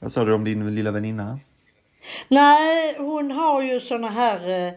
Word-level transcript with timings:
Vad 0.00 0.12
sa 0.12 0.24
du 0.24 0.32
om 0.34 0.44
din 0.44 0.74
lilla 0.74 0.90
väninna? 0.90 1.38
Nej, 2.28 2.94
hon 2.98 3.30
har 3.30 3.62
ju 3.62 3.80
såna 3.80 4.08
här 4.08 4.66
eh, 4.68 4.72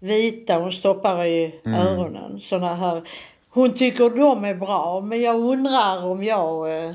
vita 0.00 0.58
hon 0.58 0.72
stoppar 0.72 1.24
i 1.24 1.60
Mm. 1.64 1.80
öronen. 1.80 2.40
Såna 2.40 2.74
här. 2.74 3.02
Hon 3.50 3.74
tycker 3.74 4.10
de 4.10 4.44
är 4.44 4.54
bra 4.54 5.00
men 5.04 5.20
jag 5.22 5.36
undrar 5.40 6.04
om 6.04 6.24
jag 6.24 6.84
eh, 6.84 6.94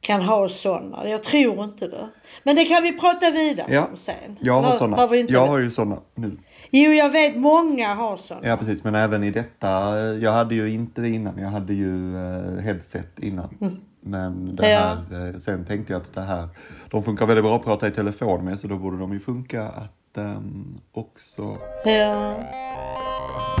kan 0.00 0.22
ha 0.22 0.48
såna. 0.48 1.08
Jag 1.08 1.22
tror 1.24 1.64
inte 1.64 1.88
det. 1.88 2.08
Men 2.42 2.56
det 2.56 2.64
kan 2.64 2.82
vi 2.82 2.98
prata 2.98 3.30
vidare 3.30 3.66
Ja, 3.74 3.86
om 3.90 3.96
sen. 3.96 4.36
jag 4.40 4.62
har 4.62 4.72
såna. 4.72 5.16
inte 5.16 5.32
Jag 5.32 5.46
har 5.46 5.58
ju 5.58 5.70
såna 5.70 5.98
nu. 6.14 6.36
Jo, 6.70 6.92
jag 6.92 7.10
vet 7.10 7.36
många 7.36 7.94
har 7.94 8.16
såna. 8.16 8.40
Ja 8.48 8.56
precis, 8.56 8.84
men 8.84 8.94
även 8.94 9.24
i 9.24 9.30
detta. 9.30 9.68
eh, 9.98 10.18
Jag 10.22 10.32
hade 10.32 10.54
ju 10.54 10.70
inte 10.70 11.00
det 11.00 11.08
innan. 11.08 11.38
Jag 11.38 11.48
hade 11.48 11.74
ju 11.74 12.16
eh, 12.16 12.62
headset 12.64 13.18
innan. 13.18 13.80
Men 14.00 14.56
det 14.56 14.66
här, 14.66 14.92
eh, 15.34 15.38
sen 15.38 15.64
tänkte 15.64 15.92
jag 15.92 16.02
att 16.02 16.14
det 16.14 16.20
här, 16.20 16.48
de 16.90 17.02
funkar 17.02 17.26
väldigt 17.26 17.44
bra 17.44 17.56
att 17.56 17.64
prata 17.64 17.88
i 17.88 17.90
telefon 17.90 18.44
med 18.44 18.58
så 18.58 18.68
då 18.68 18.76
borde 18.76 18.98
de 18.98 19.12
ju 19.12 19.20
funka 19.20 19.62
att 19.62 20.16
ehm, 20.16 20.80
också... 20.92 21.56
Ja. 21.84 22.36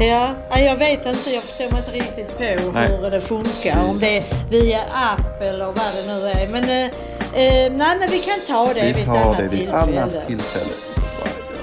Ja, 0.00 0.34
jag 0.56 0.76
vet 0.76 1.06
inte. 1.06 1.30
Jag 1.30 1.42
förstår 1.42 1.70
mig 1.70 1.78
inte 1.78 1.90
riktigt 1.90 2.38
på 2.38 2.72
Nej. 2.72 2.96
hur 3.02 3.10
det 3.10 3.20
funkar. 3.20 3.84
Om 3.90 3.98
det 3.98 4.18
är 4.18 4.24
via 4.50 4.80
app 4.82 5.40
eller 5.42 5.66
vad 5.66 5.74
det 5.76 6.06
nu 6.06 6.26
är. 6.28 6.48
Men, 6.48 6.64
eh, 6.64 6.84
eh, 6.84 7.72
nej, 7.72 7.98
men 7.98 8.08
vi 8.10 8.18
kan 8.18 8.38
ta 8.46 8.74
det 8.74 8.82
vid 8.82 8.94
Vi 8.94 9.00
ett 9.00 9.06
tar 9.06 9.16
annat 9.16 9.36
det 9.36 9.42
vid 9.42 9.50
tillfälle. 9.50 10.02
annat 10.02 10.26
tillfälle. 10.26 10.74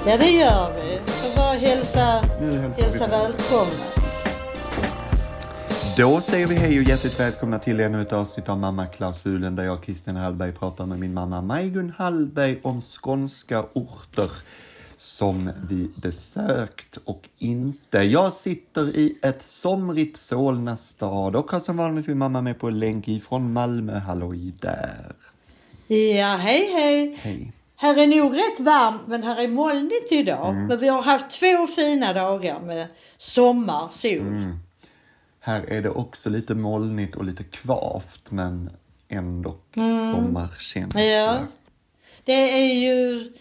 Ja, 0.08 0.18
det 0.18 0.30
gör 0.30 0.70
vi. 0.76 1.12
Så 1.12 1.36
bara 1.38 1.54
hälsa, 1.54 2.22
hälsa 2.78 3.08
välkomna. 3.08 3.95
Då 5.98 6.22
säger 6.22 6.48
vi 6.48 6.56
hej 6.56 6.80
och 6.80 6.84
hjärtligt 6.84 7.20
välkomna 7.20 7.60
till 7.60 7.80
ännu 7.80 8.02
ett 8.02 8.14
avsnitt 8.14 8.50
av 8.50 8.58
Mamma-klausulen 8.58 9.56
där 9.56 9.64
jag, 9.64 9.84
Kristina 9.84 10.20
Hallberg, 10.20 10.52
pratar 10.52 10.86
med 10.86 11.00
min 11.00 11.14
mamma 11.14 11.42
Majgun 11.42 11.94
Hallberg 11.98 12.60
om 12.64 12.82
skånska 12.82 13.66
orter 13.74 14.32
som 14.98 15.52
vi 15.70 15.92
besökt 15.96 16.98
och 17.06 17.30
inte. 17.38 17.98
Jag 17.98 18.34
sitter 18.34 18.98
i 18.98 19.18
ett 19.22 19.42
somrigt 19.42 20.18
Solna 20.18 20.78
stad 20.78 21.36
och 21.36 21.52
har 21.52 21.60
som 21.60 21.78
vanligt 21.78 22.08
min 22.08 22.18
mamma 22.18 22.42
med 22.42 22.60
på 22.60 22.70
länk 22.70 23.08
ifrån 23.08 23.54
Malmö. 23.54 24.00
Halloj 24.00 24.54
där! 24.62 25.16
Ja, 25.88 26.36
hej 26.36 26.72
hej. 26.74 27.20
Hej! 27.22 27.54
Här 27.76 27.98
är 27.98 28.08
nog 28.08 28.34
rätt 28.34 28.60
varmt 28.60 29.08
men 29.08 29.24
här 29.24 29.44
är 29.44 29.48
molnigt 29.48 30.12
idag. 30.12 30.50
Mm. 30.50 30.68
Men 30.68 30.80
vi 30.80 30.88
har 30.88 31.02
haft 31.02 31.30
två 31.30 31.68
fina 31.76 32.14
dagar 32.14 32.60
med 32.60 32.88
sommar, 33.18 33.90
sol. 33.92 34.12
Mm. 34.12 34.65
Här 35.46 35.66
är 35.68 35.82
det 35.82 35.90
också 35.90 36.30
lite 36.30 36.56
molnigt 36.56 37.16
och 37.16 37.26
lite 37.26 37.44
kvavt 37.44 38.32
men 38.32 38.70
ändå 39.08 39.56
sommarkänsla. 40.14 41.02
Mm. 41.02 41.12
Ja. 41.12 41.48
Det 42.24 42.34
är 42.34 42.74
ju 42.74 43.32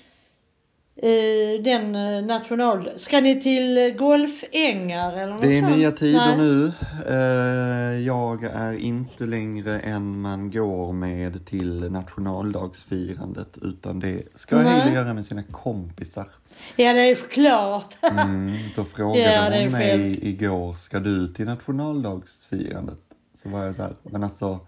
den 1.62 1.95
eh, 1.95 2.25
national... 2.25 2.91
Ska 2.97 3.20
ni 3.20 3.41
till 3.41 3.95
golfängar 3.98 5.12
eller 5.12 5.33
något 5.33 5.42
Det 5.42 5.59
är 5.59 5.62
sånt? 5.62 5.77
nya 5.77 5.91
tider 5.92 6.27
Nej. 6.27 6.37
nu. 6.37 6.73
Eh, 7.09 8.00
Jag 8.06 8.45
är 8.45 8.73
inte 8.73 9.27
längre 9.27 9.78
än 9.81 10.20
man 10.20 10.50
går 10.50 10.92
med 10.92 11.47
till 11.47 11.91
nationaldagsfirandet 11.91 13.59
utan 13.62 14.00
det 14.00 14.22
ska 14.34 14.56
Nej. 14.56 14.65
Hailey 14.67 14.95
göra 14.95 15.15
med 15.15 15.27
sina 15.27 15.42
kompisar. 15.42 16.28
Ja, 16.77 16.92
det 16.92 17.00
är 17.11 17.15
klart. 17.15 17.95
Mm, 18.25 18.53
då 18.77 18.84
frågade 18.84 19.20
Ja, 19.34 19.41
hon 19.62 19.72
mig 19.72 19.89
själv- 19.91 20.25
igår, 20.25 20.72
ska 20.75 21.00
du 21.00 21.33
till 21.34 21.45
nationaldagsfirandet? 21.47 22.98
Så 23.34 23.48
var 23.48 23.65
jag 23.65 23.75
så 23.75 23.83
här, 23.83 23.95
men 24.03 24.25
alltså 24.25 24.61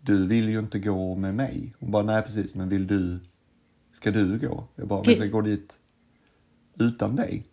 du 0.00 0.26
vill 0.26 0.48
ju 0.48 0.58
inte 0.58 0.78
gå 0.78 1.14
med 1.14 1.34
mig. 1.34 1.74
Hon 1.80 1.90
bara, 1.90 2.02
nej 2.02 2.22
precis, 2.22 2.54
men 2.54 2.68
vill 2.68 2.86
du, 2.86 3.20
ska 4.00 4.10
du 4.10 4.38
gå? 4.38 4.64
Jag 4.76 4.88
bara, 4.88 5.02
men 5.06 5.16
jag 5.18 5.30
gå 5.30 5.40
dit 5.40 5.78
utan 6.78 7.16
dig. 7.16 7.44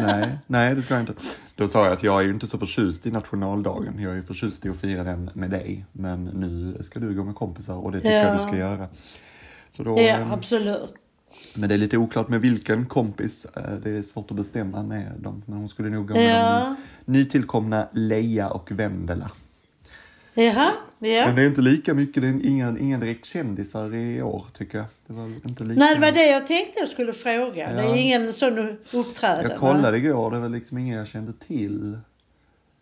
Nej, 0.00 0.38
nej 0.46 0.74
det 0.74 0.82
ska 0.82 0.94
jag 0.94 1.02
inte. 1.02 1.14
Då 1.56 1.68
sa 1.68 1.84
jag 1.84 1.92
att 1.92 2.02
jag 2.02 2.20
är 2.20 2.24
ju 2.24 2.30
inte 2.30 2.46
så 2.46 2.58
förtjust 2.58 3.06
i 3.06 3.10
nationaldagen. 3.10 3.98
Jag 3.98 4.16
är 4.18 4.22
förtjust 4.22 4.66
i 4.66 4.68
att 4.68 4.76
fira 4.76 5.04
den 5.04 5.30
med 5.34 5.50
dig. 5.50 5.84
Men 5.92 6.24
nu 6.24 6.82
ska 6.82 7.00
du 7.00 7.14
gå 7.14 7.24
med 7.24 7.34
kompisar 7.34 7.74
och 7.76 7.92
det 7.92 7.98
tycker 8.00 8.12
jag 8.18 8.26
Ja. 8.28 8.34
du 8.34 8.40
ska 8.40 8.56
göra. 8.56 8.88
Så 9.76 9.82
då, 9.82 9.90
Ja, 10.00 10.02
ehm, 10.02 10.32
absolut. 10.32 10.94
men 11.56 11.68
det 11.68 11.74
är 11.74 11.78
lite 11.78 11.96
oklart 11.98 12.28
med 12.28 12.40
vilken 12.40 12.86
kompis. 12.86 13.44
Eh, 13.56 13.72
Det 13.82 13.90
är 13.90 14.02
svårt 14.02 14.30
att 14.30 14.36
bestämma 14.36 14.82
med 14.82 15.12
dem. 15.18 15.42
Men 15.46 15.58
hon 15.58 15.68
skulle 15.68 15.90
nog 15.90 16.08
gå 16.08 16.14
med 16.14 16.40
Ja. 16.40 16.76
de 17.04 17.12
nytillkomna 17.12 17.88
Leia 17.92 18.48
och 18.50 18.72
Vendela. 18.72 19.30
Jaha, 20.34 20.70
Men 20.98 21.10
ja. 21.10 21.32
det 21.32 21.42
är 21.42 21.46
inte 21.46 21.60
lika 21.60 21.94
mycket, 21.94 22.22
det 22.22 22.28
är 22.28 22.46
inga, 22.46 22.78
inga 22.78 22.98
direkt 22.98 23.24
kändisar 23.24 23.94
i 23.94 24.22
år 24.22 24.44
tycker 24.52 24.78
jag. 24.78 24.86
Det 25.06 25.12
var 25.12 25.26
inte 25.26 25.64
lika... 25.64 25.80
Nej, 25.80 25.94
det 25.94 26.00
var 26.00 26.12
det 26.12 26.26
jag 26.26 26.46
tänkte 26.46 26.80
jag 26.80 26.88
skulle 26.88 27.12
fråga. 27.12 27.72
Det 27.72 27.80
är 27.82 27.88
Ja. 27.88 27.96
ingen 27.96 28.32
sån 28.32 28.76
uppträdande. 28.92 29.48
Jag 29.50 29.58
kollade 29.60 29.96
igår, 29.96 30.30
det 30.30 30.38
var 30.38 30.48
liksom 30.48 30.78
ingen 30.78 30.98
jag 30.98 31.06
kände 31.06 31.32
till. 31.32 31.98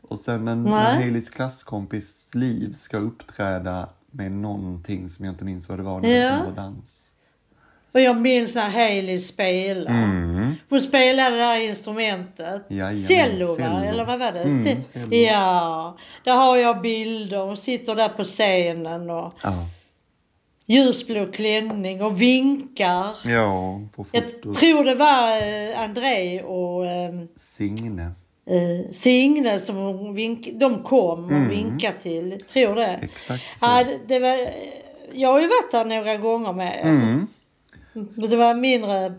Och 0.00 0.18
sen 0.18 0.44
när 0.44 0.56
Nej. 0.56 0.94
Haleys 0.94 1.28
klasskompis 1.30 2.30
Liv 2.34 2.72
ska 2.74 2.96
uppträda 2.98 3.88
med 4.10 4.32
någonting 4.32 5.08
som 5.08 5.24
jag 5.24 5.32
inte 5.32 5.44
minns 5.44 5.68
vad 5.68 5.78
det 5.78 5.82
var, 5.82 6.00
när 6.00 6.08
Ja. 6.24 6.30
det 6.30 6.44
var 6.44 6.64
dans. 6.64 7.01
Och 7.94 8.00
jag 8.00 8.20
minns 8.20 8.54
när 8.54 8.68
Hailey 8.68 9.18
spelade. 9.18 9.90
Mm. 9.96 10.52
Hon 10.68 10.80
spelade 10.80 11.36
det 11.36 11.42
här 11.42 11.60
instrumentet. 11.60 12.62
Cello, 13.08 13.56
va? 13.56 13.84
Eller 13.84 14.04
vad 14.04 14.18
var 14.18 14.32
det? 14.32 14.40
Mm, 14.42 14.64
cello. 14.84 15.14
Ja, 15.14 15.96
där 16.24 16.32
har 16.34 16.56
jag 16.56 16.80
bilder. 16.80 17.38
Hon 17.38 17.56
sitter 17.56 17.94
där 17.94 18.08
på 18.08 18.24
scenen 18.24 19.10
och 19.10 19.32
Ja. 19.42 19.52
ljusblå 20.66 21.26
klänning 21.32 22.02
och 22.02 22.20
vinkar. 22.22 23.06
ja, 23.24 23.80
på 23.96 24.06
Jag 24.12 24.22
fotot. 24.24 24.58
tror 24.58 24.84
det 24.84 24.94
var 24.94 25.28
eh, 25.36 25.80
André 25.82 26.42
och 26.42 26.86
eh, 26.86 27.12
Signe. 27.36 28.02
eh, 28.46 28.92
Signe 28.92 29.60
som 29.60 29.76
hon 29.76 30.14
vink, 30.14 30.48
de 30.54 30.82
kom 30.82 31.24
och 31.24 31.30
Mm. 31.32 31.48
vinkade 31.48 31.98
till. 32.02 32.42
Tror 32.52 32.74
det. 32.74 32.98
Exakt 33.02 33.42
så. 33.58 33.66
Ja, 33.66 33.84
det 34.08 34.18
var, 34.20 34.36
jag 35.12 35.32
har 35.32 35.40
ju 35.40 35.46
varit 35.46 35.70
där 35.72 35.84
några 35.84 36.16
gånger 36.16 36.52
med. 36.52 36.80
Mm. 36.84 37.26
Men 37.92 38.30
Det 38.30 38.36
var 38.36 38.54
mindre 38.54 39.12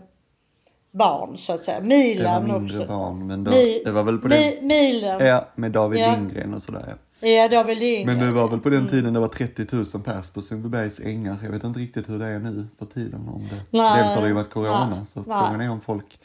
barn 0.90 1.38
så 1.38 1.52
att 1.52 1.64
säga. 1.64 1.80
Det 1.80 1.86
var 1.88 1.88
Milan 1.96 2.44
mindre 2.44 2.78
också. 2.78 2.88
barn, 2.88 3.26
men 3.26 3.44
då, 3.44 3.50
Mi- 3.50 3.82
det 3.84 3.92
var 3.92 4.02
väl 4.02 4.18
på 4.18 4.28
den... 4.28 4.38
Mi, 4.38 4.58
Milan. 4.62 5.26
Ja, 5.26 5.48
med 5.54 5.70
David 5.72 6.00
Ja. 6.00 6.14
Lindgren 6.16 6.54
och 6.54 6.62
sådär. 6.62 6.84
Ja. 6.88 6.94
Ja, 7.28 7.48
David 7.48 7.78
Lindgren. 7.78 8.16
Men 8.18 8.26
det 8.26 8.32
var 8.32 8.48
väl 8.48 8.60
på 8.60 8.68
den 8.68 8.78
Mm. 8.78 8.90
tiden 8.90 9.12
det 9.14 9.20
var 9.20 9.28
30 9.28 9.66
000 9.76 9.86
pers 10.04 10.30
på 10.30 10.42
Sundbybergs 10.42 11.00
ängar. 11.00 11.36
Jag 11.42 11.50
vet 11.50 11.64
inte 11.64 11.78
riktigt 11.80 12.08
hur 12.08 12.18
det 12.18 12.26
är 12.26 12.38
nu 12.38 12.66
för 12.78 12.86
tiden. 12.86 13.28
Om 13.34 13.48
det. 13.50 13.78
Nej. 13.78 14.02
Dels 14.02 14.14
har 14.14 14.22
det 14.22 14.28
ju 14.28 14.34
varit 14.34 14.50
corona, 14.50 14.88
Nej. 14.96 15.06
så 15.06 15.22
frågan 15.24 15.60
är 15.60 15.70
om 15.70 15.80
folk 15.80 16.20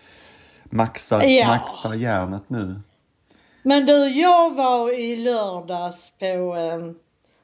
maxar, 0.64 1.22
Ja. 1.24 1.48
maxar 1.48 1.94
järnet 1.94 2.44
nu. 2.48 2.80
Men 3.64 3.86
du, 3.86 4.08
jag 4.08 4.56
var 4.56 5.00
i 5.00 5.16
lördags 5.16 6.12
på 6.20 6.26
eh, 6.56 6.92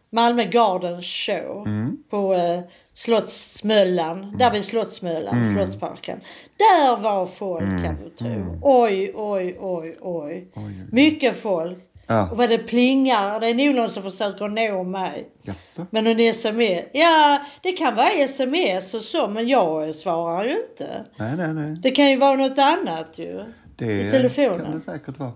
Malmö 0.10 0.44
Garden 0.44 1.02
Show. 1.02 1.64
Mm. 1.68 1.98
På 2.10 2.34
eh, 2.34 2.60
Slottsmöllan. 2.96 4.38
Där 4.38 4.52
vid 4.52 4.64
Slottsmöllan, 4.66 5.42
Mm. 5.42 5.54
Slottsparken. 5.56 6.20
Där 6.58 6.98
var 6.98 7.28
folk 7.28 7.84
kan 7.84 7.96
du 8.04 8.10
tro. 8.10 8.60
Oj, 8.62 9.12
oj, 9.16 9.58
oj, 9.60 9.98
oj. 10.02 10.48
oj. 10.54 10.86
Mycket 10.92 11.36
folk. 11.36 11.78
Och 11.78 11.82
Ja, 12.08 12.30
vad 12.34 12.50
det 12.50 12.58
plingar. 12.58 13.40
Det 13.40 13.48
är 13.48 13.54
nog 13.54 13.76
någon 13.76 13.90
som 13.90 14.04
försöker 14.04 14.48
nå 14.48 14.84
mig. 14.84 15.28
jaså? 15.44 15.86
Men 15.90 16.08
en 16.08 16.20
sms? 16.20 16.84
Ja, 16.94 17.46
det 17.64 17.72
kan 17.72 17.96
vara 17.96 18.10
sms 18.10 18.94
och 18.94 19.02
så, 19.02 19.28
men 19.28 19.48
jag 19.48 19.96
svarar 19.96 20.46
ju 20.46 20.58
inte. 20.72 21.06
Nej, 21.18 21.38
nej, 21.38 21.54
nej. 21.54 21.78
Det 21.82 21.92
kan 21.92 22.10
ju 22.10 22.16
vara 22.18 22.36
något 22.36 22.60
annat 22.60 23.12
ju. 23.16 23.44
Det 23.76 23.86
i 24.08 24.12
telefonen. 24.12 24.62
kan 24.66 24.72
det 24.72 24.82
säkert 24.82 25.20
vara. 25.20 25.32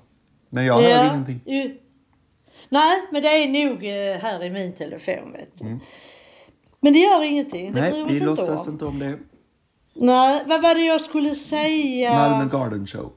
Men 0.50 0.66
jag 0.66 0.74
hörde 0.82 1.10
ingenting. 1.14 1.42
ju. 1.46 1.78
Nej, 2.70 3.02
men 3.12 3.22
det 3.22 3.28
är 3.30 3.48
nog 3.48 3.84
eh, 3.86 4.22
här 4.22 4.44
i 4.46 4.50
min 4.50 4.74
telefon 4.74 5.32
vet 5.34 5.60
du. 5.60 5.80
Men 6.80 6.94
det 6.94 7.00
gör 7.00 7.24
ingenting. 7.24 7.74
Det. 7.74 7.82
Nej, 7.82 8.06
vi 8.08 8.20
låtsas 8.20 8.68
om. 8.68 8.74
inte 8.74 8.86
om 8.86 9.00
det. 9.00 9.20
Nej, 9.94 10.44
vad 10.46 10.62
var 10.62 10.76
det 10.76 10.82
jag 10.82 11.02
skulle 11.02 11.36
säga? 11.36 12.14
Malmö 12.14 12.50
Garden 12.52 12.88
Show. 12.88 13.12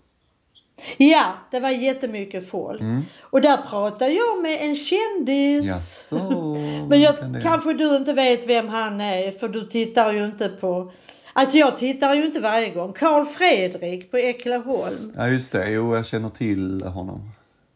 Ja, 0.96 1.34
det 1.50 1.60
var 1.60 1.70
jättemycket 1.70 2.50
folk. 2.50 2.80
Mm. 2.80 3.02
Och 3.20 3.40
där 3.40 3.56
pratade 3.56 4.12
jag 4.12 4.42
med 4.42 4.58
en 4.60 4.76
kändis. 4.76 5.64
Jaså? 5.64 6.18
Men 6.88 7.00
jag, 7.00 7.18
kan 7.18 7.40
kanske 7.40 7.72
du 7.72 7.96
inte 7.96 8.12
vet 8.12 8.48
vem 8.48 8.68
han 8.68 9.00
är 9.00 9.30
för 9.30 9.48
du 9.48 9.66
tittar 9.66 10.12
ju 10.12 10.24
inte 10.24 10.48
på... 10.48 10.92
Alltså 11.32 11.58
jag 11.58 11.78
tittar 11.78 12.14
ju 12.14 12.26
inte 12.26 12.40
varje 12.40 12.70
gång. 12.70 12.92
Karl 12.92 13.24
Fredrik 13.24 14.10
på 14.10 14.18
Eklaholm. 14.18 15.12
Ja, 15.16 15.28
just 15.28 15.52
det. 15.52 15.70
Jo, 15.70 15.96
jag 15.96 16.06
känner 16.06 16.28
till 16.28 16.82
honom. 16.82 17.30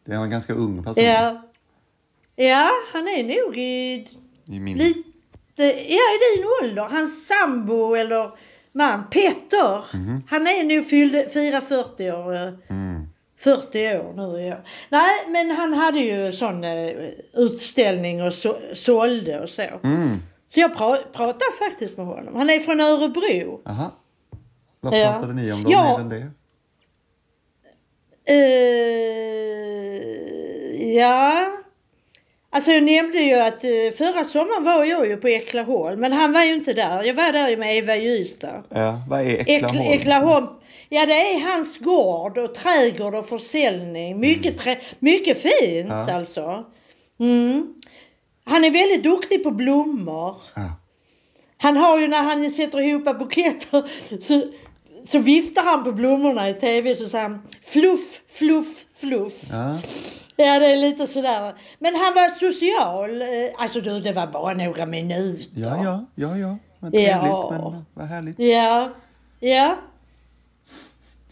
Det 0.05 0.11
är 0.13 0.17
en 0.17 0.29
ganska 0.29 0.53
ung 0.53 0.83
person. 0.83 1.03
Ja. 1.03 1.41
Ja, 2.35 2.69
han 2.93 3.07
är 3.07 3.23
nog 3.23 3.57
i 3.57 4.07
I 4.45 4.59
min... 4.59 4.77
lite... 4.77 5.09
Ja, 5.63 5.99
i 6.15 6.35
din 6.37 6.45
ålder. 6.63 6.81
Hans 6.81 7.27
sambo 7.27 7.95
eller 7.95 8.31
man, 8.71 9.03
Petter. 9.11 9.81
Han 10.29 10.47
är 10.47 10.63
nog 10.75 10.89
fylld, 10.89 11.31
firar 11.31 11.61
40 11.61 12.11
år. 12.11 12.35
eh, 12.35 12.53
Mm. 12.69 13.03
40 13.39 13.97
år 13.97 14.13
nu 14.15 14.41
i 14.47 14.51
år. 14.51 14.63
Nej, 14.89 15.09
men 15.27 15.51
han 15.51 15.73
hade 15.73 15.99
ju 15.99 16.31
sån 16.31 16.63
eh, 16.63 16.89
utställning 17.33 18.23
och 18.23 18.33
så, 18.33 18.57
sålde 18.73 19.39
och 19.39 19.49
så. 19.49 19.61
Mm. 19.83 20.09
Så 20.47 20.59
jag 20.59 20.77
pra 20.77 20.97
pratar 21.13 21.57
faktiskt 21.69 21.97
med 21.97 22.05
honom. 22.05 22.35
Han 22.35 22.49
är 22.49 22.59
från 22.59 22.81
Örebro. 22.81 23.61
Aha. 23.65 23.91
Vad 24.81 24.93
Ja. 24.99 25.11
pratade 25.11 25.33
ni 25.33 25.51
om 25.51 25.63
då 25.63 25.71
Ja. 25.71 25.97
mer 26.03 26.09
det? 26.19 26.31
Eh, 29.57 30.93
ja. 30.95 31.47
Alltså 32.49 32.71
jag 32.71 32.83
nämnde 32.83 33.19
ju 33.21 33.33
att 33.33 33.63
eh, 33.63 33.69
förra 33.97 34.23
sommaren 34.23 34.63
var 34.63 34.85
jag 34.85 35.07
ju 35.07 35.17
på 35.17 35.29
Eklaholm. 35.29 35.99
Men 36.01 36.13
han 36.13 36.31
var 36.33 36.43
ju 36.43 36.53
inte 36.53 36.73
där. 36.73 37.03
Jag 37.03 37.13
var 37.13 37.31
där 37.31 37.57
med 37.57 37.77
Eva 37.77 37.97
Ystad. 37.97 38.63
Ja, 38.69 38.99
vad 39.09 39.21
är 39.21 39.49
Eklaholm? 39.49 39.81
Eklaholm. 39.81 40.47
Ja 40.89 41.05
det 41.05 41.13
är 41.33 41.39
hans 41.39 41.77
gård 41.77 42.37
och 42.37 42.55
trädgård 42.55 43.15
och 43.15 43.29
försäljning. 43.29 44.19
Mycket, 44.19 44.57
trä- 44.59 44.79
mycket 44.99 45.41
fint 45.41 45.89
Ja. 45.89 46.13
alltså. 46.13 46.65
Mm. 47.19 47.73
Han 48.43 48.63
är 48.63 48.71
väldigt 48.71 49.03
duktig 49.03 49.43
på 49.43 49.51
blommor. 49.51 50.35
Ja. 50.55 50.61
Han 51.57 51.77
har 51.77 51.99
ju 51.99 52.07
när 52.07 52.23
han 52.23 52.51
sätter 52.51 52.81
ihop 52.81 53.03
buketter 53.19 53.83
så, 54.21 54.41
så 55.07 55.19
viftar 55.19 55.63
han 55.63 55.83
på 55.83 55.91
blommorna 55.91 56.49
i 56.49 56.53
tv 56.53 56.95
så 56.95 57.09
säger 57.09 57.23
han 57.23 57.41
fluff, 57.65 58.21
fluff, 58.29 58.85
fluff. 58.99 59.33
Ja. 59.51 59.77
Ja 60.45 60.59
det 60.59 60.65
är 60.71 60.77
lite 60.77 61.07
sådär. 61.07 61.53
Men 61.79 61.95
han 61.95 62.13
var 62.13 62.29
social. 62.29 63.21
Eh, 63.21 63.27
Alltså 63.63 63.81
du 63.81 63.99
det 63.99 64.11
var 64.11 64.27
bara 64.27 64.53
några 64.53 64.85
minuter. 64.85 65.47
ja, 65.55 65.83
ja, 65.83 66.05
ja, 66.15 66.37
ja. 66.37 66.57
Men 66.79 66.91
trevligt, 66.91 67.11
Ja. 67.25 67.47
men 67.73 67.85
vad 67.93 68.07
härligt. 68.07 68.39
Ja, 68.39 68.89
ja. 69.39 69.75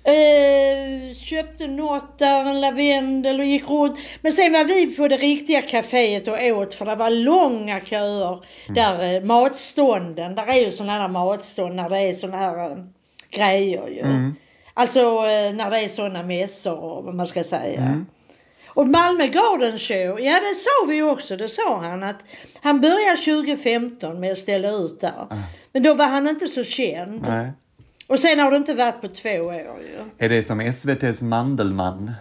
Eh, 0.04 1.13
köpte 1.16 1.68
något 1.68 2.19
där, 2.19 2.46
en 2.50 2.62
lavendel 2.62 3.40
och 3.40 3.46
gick 3.46 3.69
runt. 3.69 3.98
Men 4.22 4.31
sen 4.34 4.54
var 4.54 4.63
vi 4.63 4.96
på 4.96 5.07
det 5.07 5.18
riktiga 5.18 5.62
kaféet 5.62 6.28
och 6.28 6.57
åt 6.62 6.74
för 6.74 6.86
det 6.86 6.96
var 6.96 7.10
långa 7.10 7.80
köer. 7.80 8.40
Där 8.75 9.13
eh, 9.16 9.22
matstånden, 9.24 10.36
där 10.36 10.48
är 10.48 10.54
ju 10.66 10.72
sådana 10.72 10.92
här 10.94 11.07
matstånd 11.07 11.75
när 11.75 11.90
det 11.90 12.00
är 12.00 12.13
sådana 12.13 12.38
här 12.38 12.72
eh, 12.72 12.78
grejer 13.30 13.88
ju. 13.88 14.31
Alltså 14.74 15.00
eh, 15.00 15.54
när 15.56 15.69
det 15.72 15.80
är 15.80 15.88
sådana 15.88 16.24
mässor 16.24 16.78
och 16.80 17.04
vad 17.04 17.16
man 17.16 17.28
ska 17.28 17.44
säga. 17.44 18.06
Och 18.75 18.88
Malmö 18.88 19.27
Garden 19.27 19.77
Show, 19.80 20.19
ja 20.19 20.39
det 20.39 20.56
sa 20.56 20.88
vi 20.88 21.01
också, 21.01 21.36
det 21.36 21.50
sa 21.50 21.77
han 21.81 22.04
att 22.04 22.24
han 22.62 22.81
började 22.81 23.18
2015 23.18 24.19
med 24.19 24.31
att 24.31 24.38
ställa 24.38 24.69
ut 24.69 25.01
där. 25.01 25.27
Men 25.72 25.83
då 25.83 25.94
var 25.94 26.06
han 26.07 26.27
inte 26.27 26.48
så 26.48 26.63
känd. 26.63 27.22
Nej. 27.22 27.51
Och 28.07 28.19
sen 28.19 28.39
har 28.39 28.51
det 28.51 28.57
inte 28.57 28.74
varit 28.74 29.01
på 29.01 29.07
två 29.07 29.30
år 29.30 29.54
ju. 29.81 30.25
Är 30.25 30.30
det 30.30 30.44
som 30.44 30.62
SVT's 30.62 31.24
Mandelmann? 31.24 32.12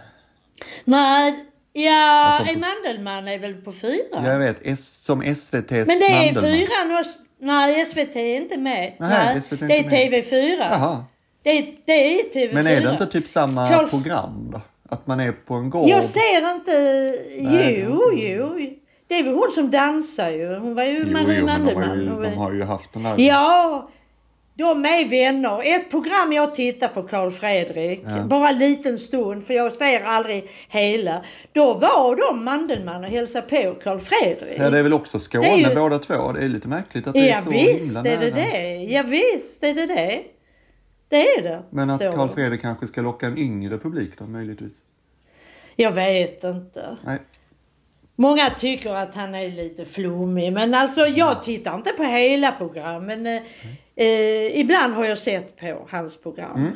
Nej, 0.85 1.45
ja, 1.73 2.39
på- 2.47 2.59
Mandelmann 2.59 3.27
är 3.27 3.39
väl 3.39 3.53
på 3.53 3.71
fyra? 3.71 4.23
Jag 4.23 4.39
vet, 4.39 4.57
S- 4.63 5.03
som 5.03 5.23
SVT's 5.23 5.85
Men 5.87 5.99
det 5.99 6.05
är 6.05 6.33
Mandelmann. 6.33 6.43
fyran 6.51 6.99
och... 6.99 7.05
Nej, 7.39 7.85
SVT 7.85 8.15
är 8.15 8.35
inte 8.37 8.57
med. 8.57 8.93
Nej, 8.99 9.41
SVT 9.41 9.61
är 9.61 9.67
det 9.67 9.73
är 9.73 9.77
inte 9.77 9.89
med. 10.11 10.23
TV4. 10.23 10.57
Jaha. 10.59 11.03
Det 11.43 11.73
det 11.85 11.91
är 12.19 12.23
TV4. 12.33 12.53
Men 12.53 12.67
är 12.67 12.81
det 12.81 12.91
inte 12.91 13.07
typ 13.07 13.27
samma 13.27 13.69
Carl- 13.69 13.87
program 13.89 14.49
då? 14.53 14.61
Att 14.89 15.07
man 15.07 15.19
är 15.19 15.31
på 15.31 15.53
en 15.53 15.69
gård? 15.69 15.89
Jag 15.89 16.03
ser 16.03 16.51
inte... 16.55 16.71
Nej, 17.41 17.85
Jo, 17.89 18.11
jo. 18.13 18.59
Det 19.07 19.15
är 19.19 19.23
väl 19.23 19.33
hon 19.33 19.51
som 19.55 19.71
dansar 19.71 20.29
ju. 20.29 20.55
Hon 20.55 20.75
var 20.75 20.83
ju 20.83 21.03
Jo, 21.07 21.13
Marie 21.13 21.25
jo, 21.39 21.45
de 21.45 21.51
Mandelmann. 21.51 22.05
de 22.05 22.15
var- 22.21 22.29
har 22.29 22.53
ju 22.53 22.63
haft 22.63 22.93
den 22.93 23.05
här... 23.05 23.15
Ja, 23.19 23.89
de 24.57 24.85
är 24.85 25.09
vänner. 25.09 25.75
Ett 25.75 25.89
program 25.91 26.33
jag 26.33 26.55
tittar 26.55 26.87
på, 26.87 27.03
Karl 27.03 27.31
Fredrik, 27.31 28.01
Ja. 28.07 28.23
bara 28.23 28.49
en 28.49 28.59
liten 28.59 28.99
stund 28.99 29.45
för 29.47 29.53
jag 29.53 29.73
ser 29.73 30.01
aldrig 30.03 30.49
hela. 30.69 31.21
Då 31.53 31.73
var 31.73 32.31
de 32.33 32.45
Mandelmann 32.45 33.03
och 33.03 33.09
hälsade 33.09 33.47
på 33.47 33.75
Karl 33.83 33.99
Fredrik. 33.99 34.55
Ja, 34.59 34.69
det 34.69 34.79
är 34.79 34.83
väl 34.83 34.93
också 34.93 35.19
Skåne 35.19 35.55
ju- 35.57 35.75
båda 35.75 35.99
två. 35.99 36.31
Det 36.31 36.39
är 36.43 36.49
lite 36.49 36.67
märkligt 36.67 37.07
att 37.07 37.13
det 37.13 37.19
Ja 37.27 37.37
är 37.37 37.41
så 37.43 37.49
visst 37.49 37.85
himla 37.85 37.99
är 37.99 38.17
det 38.17 38.31
nära. 38.35 38.51
det. 38.51 38.83
Ja 38.83 39.03
visst 39.03 39.63
är 39.63 39.73
det 39.73 39.85
det. 39.85 40.21
Det 41.09 41.27
är 41.27 41.43
det. 41.43 41.63
Men 41.69 41.89
att 41.89 41.99
det. 41.99 42.29
Fredrik 42.35 42.61
kanske 42.61 42.87
ska 42.87 43.01
locka 43.01 43.27
en 43.27 43.37
yngre 43.37 43.77
publik 43.77 44.11
då 44.17 44.25
möjligtvis? 44.25 44.73
Jag 45.75 45.91
vet 45.91 46.43
inte. 46.43 46.97
Nej. 47.05 47.19
Många 48.15 48.49
tycker 48.59 48.93
att 48.93 49.15
han 49.15 49.35
är 49.35 49.49
lite 49.49 49.85
flummig 49.85 50.53
men 50.53 50.73
alltså 50.73 51.01
jag 51.01 51.43
tittar 51.43 51.75
inte 51.75 51.91
på 51.91 52.03
hela 52.03 52.51
programmen. 52.51 53.25
Eh, 53.25 53.41
eh, 53.95 54.59
ibland 54.59 54.93
har 54.93 55.05
jag 55.05 55.17
sett 55.17 55.57
på 55.57 55.87
hans 55.89 56.17
program. 56.17 56.57
Mm. 56.57 56.75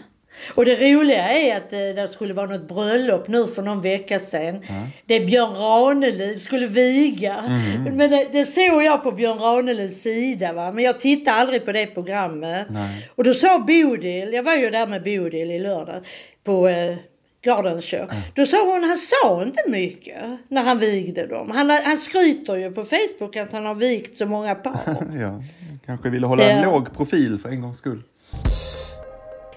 Och 0.56 0.66
det 0.66 0.76
roliga 0.94 1.30
är 1.30 1.58
att 1.58 1.74
eh, 1.74 1.80
det 1.80 2.08
skulle 2.12 2.34
vara 2.34 2.46
något 2.48 2.68
bröllop 2.68 3.28
nu 3.28 3.48
för 3.48 3.62
någon 3.62 3.82
vecka 3.82 4.20
sedan. 4.20 4.62
Det 5.06 5.16
är 5.16 5.26
Björn 5.26 5.54
Ranelid 5.54 6.42
skulle 6.42 6.68
viga. 6.68 7.36
Mm. 7.38 7.84
Men 7.98 8.12
det, 8.12 8.28
det 8.32 8.46
såg 8.46 8.84
jag 8.84 9.04
på 9.04 9.12
Björn 9.12 9.38
Ranelids 9.40 10.02
sida 10.02 10.54
va. 10.54 10.72
Men 10.72 10.84
jag 10.84 11.00
tittade 11.00 11.38
aldrig 11.38 11.66
på 11.66 11.72
det 11.72 11.86
programmet. 11.86 12.68
Nej. 12.70 13.10
Och 13.16 13.24
då 13.24 13.34
sa 13.34 13.60
Bodil, 13.60 14.34
jag 14.34 14.44
var 14.44 14.56
ju 14.56 14.70
där 14.70 14.88
med 14.88 15.04
Bodil 15.04 15.52
i 15.52 15.60
lördag 15.60 16.04
på 16.44 16.68
eh, 16.68 16.96
Garden 17.42 17.82
Show. 17.82 18.12
Då 18.36 18.46
sa 18.46 18.72
hon, 18.74 18.84
han 18.84 18.98
sa 18.98 19.44
inte 19.44 19.64
mycket 19.70 20.22
när 20.48 20.62
han 20.64 20.80
vigde 20.80 21.28
dem. 21.28 21.52
Han, 21.52 21.70
han 21.70 21.98
skryter 21.98 22.56
ju 22.56 22.72
på 22.72 22.84
Facebook 22.84 23.36
att 23.36 23.52
han 23.52 23.66
har 23.66 23.76
vigt 23.76 24.18
så 24.18 24.26
många 24.26 24.56
par. 24.56 24.80
Ja, 25.22 25.42
kanske 25.86 26.10
ville 26.10 26.28
hålla 26.28 26.44
en 26.44 26.60
Ja. 26.64 26.66
låg 26.72 26.94
profil 26.98 27.40
för 27.42 27.50
en 27.50 27.62
gångs 27.62 27.78
skull. 27.78 28.04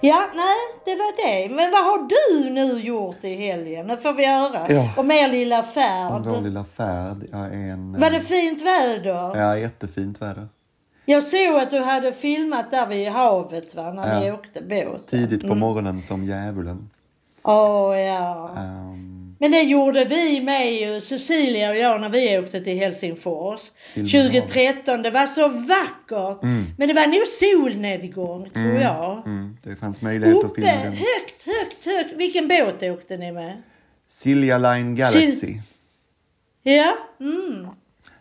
Ja, 0.07 0.23
nej, 0.35 0.55
det 0.85 0.95
var 0.95 1.13
det. 1.25 1.55
Men 1.55 1.71
vad 1.71 1.83
har 1.83 2.07
du 2.09 2.49
nu 2.49 2.79
gjort 2.79 3.23
i 3.23 3.33
helgen? 3.35 3.87
Det 3.87 3.97
får 3.97 4.13
vi 4.13 4.25
höra. 4.25 4.65
Ja. 4.73 4.93
Om 4.97 5.11
er 5.11 5.27
lilla 5.29 5.59
Om 5.59 5.65
färd. 5.65 6.25
vår 6.25 6.41
lilla 6.41 6.65
färd. 6.77 7.23
Är 7.33 7.51
en... 7.71 7.99
Var 7.99 8.09
det 8.09 8.19
fint 8.21 8.61
väder? 8.61 9.37
Ja, 9.37 9.57
jättefint 9.57 10.21
väder. 10.21 10.47
Jag 11.05 11.23
såg 11.23 11.55
att 11.61 11.71
du 11.71 11.79
hade 11.79 12.11
filmat 12.13 12.71
där 12.71 12.87
vid 12.87 13.07
havet 13.09 13.75
va, 13.75 13.91
när 13.91 14.19
ni 14.19 14.27
Ja. 14.27 14.33
åkte 14.33 14.61
båt. 14.61 15.07
Tidigt 15.07 15.41
på 15.41 15.47
Mm. 15.47 15.59
morgonen 15.59 16.01
som 16.01 16.23
djävulen. 16.25 16.89
Åh 17.43 17.97
ja. 17.99 18.49
Ehm, 18.57 19.12
Men 19.39 19.51
det 19.51 19.61
gjorde 19.61 20.05
vi 20.05 20.41
med 20.41 20.73
ju, 20.73 21.01
Cecilia 21.01 21.69
och 21.69 21.75
jag, 21.77 22.01
när 22.01 22.09
vi 22.09 22.37
åkte 22.39 22.61
till 22.61 22.77
Helsingfors. 22.77 23.59
Till 23.93 24.11
2013. 24.11 25.01
Det 25.01 25.11
var 25.11 25.27
så 25.27 25.47
vackert. 25.49 26.43
Mm. 26.43 26.65
Men 26.77 26.87
det 26.87 26.93
var 26.93 27.07
nog 27.07 27.27
solnedgång, 27.27 28.49
tror 28.49 28.73
jag. 28.75 29.23
mm, 29.25 29.57
det 29.63 29.75
fanns 29.75 30.01
möjlighet 30.01 30.37
att 30.37 30.43
Uppe, 30.43 30.55
filma 30.61 30.71
den. 30.83 30.93
högt, 30.93 31.43
högt, 31.45 31.85
högt. 31.85 32.13
Vilken 32.19 32.47
båt 32.47 32.83
åkte 32.83 33.17
ni 33.17 33.31
med? 33.31 33.61
Silja 34.07 34.57
Line 34.57 34.95
Galaxy. 34.95 35.59
Ja, 36.63 36.93
mm. 37.19 37.67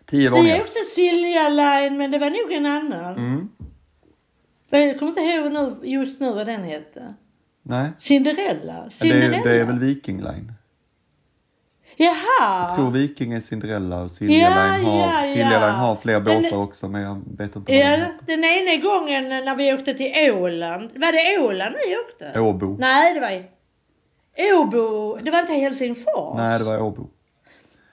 Tio 0.06 0.18
Vi 0.20 0.26
gånger. 0.28 0.60
åkte 0.60 0.78
Silja 0.94 1.48
Line, 1.48 1.96
men 1.96 2.10
det 2.10 2.18
var 2.18 2.30
nog 2.30 2.52
en 2.52 2.66
annan. 2.66 3.16
Mm. 3.16 3.48
Jag 4.70 4.98
kommer 4.98 5.10
inte 5.10 5.20
ihåg 5.20 5.52
nu, 5.52 5.88
just 5.88 6.20
nu 6.20 6.32
vad 6.32 6.46
den 6.46 6.64
hette. 6.64 7.14
Nej, 7.62 7.90
Cinderella? 7.98 8.84
det 8.84 8.90
Cinderella? 8.90 9.36
är, 9.36 9.44
det 9.44 9.60
är 9.60 9.64
väl 9.64 9.78
Viking 9.78 10.16
Line. 10.22 10.52
Jaha! 12.04 12.74
Tror 12.76 12.90
Viking 12.90 13.32
är 13.32 13.40
Cinderella 13.40 14.00
och 14.02 14.10
Silja 14.10 14.38
Ja, 14.38 14.48
Line 14.76 14.84
har, 14.86 14.98
ja, 15.00 15.32
Silja 15.32 15.52
ja. 15.52 15.66
Line 15.66 15.74
har 15.78 15.96
fler 15.96 16.20
Den- 16.20 16.42
båtar 16.42 16.56
också 16.56 16.88
men 16.88 17.02
jag 17.02 17.22
vet 17.38 17.56
inte 17.56 17.74
Ja, 17.74 17.98
den 18.26 18.44
ena 18.44 18.82
gången 18.82 19.28
när 19.28 19.56
vi 19.56 19.74
åkte 19.74 19.94
till 19.94 20.32
Åland. 20.32 20.90
Var 20.94 21.12
det 21.12 21.48
Åland 21.48 21.74
ni 21.86 21.96
åkte? 21.96 22.40
Åbo. 22.40 22.76
Nej, 22.78 23.14
det 23.14 23.20
var 23.20 23.42
Åbo. 24.60 25.16
Det 25.22 25.30
var 25.30 25.38
inte 25.40 25.52
Helsingfors? 25.52 26.36
Nej, 26.36 26.58
det 26.58 26.64
var 26.64 26.82
Åbo. 26.82 27.10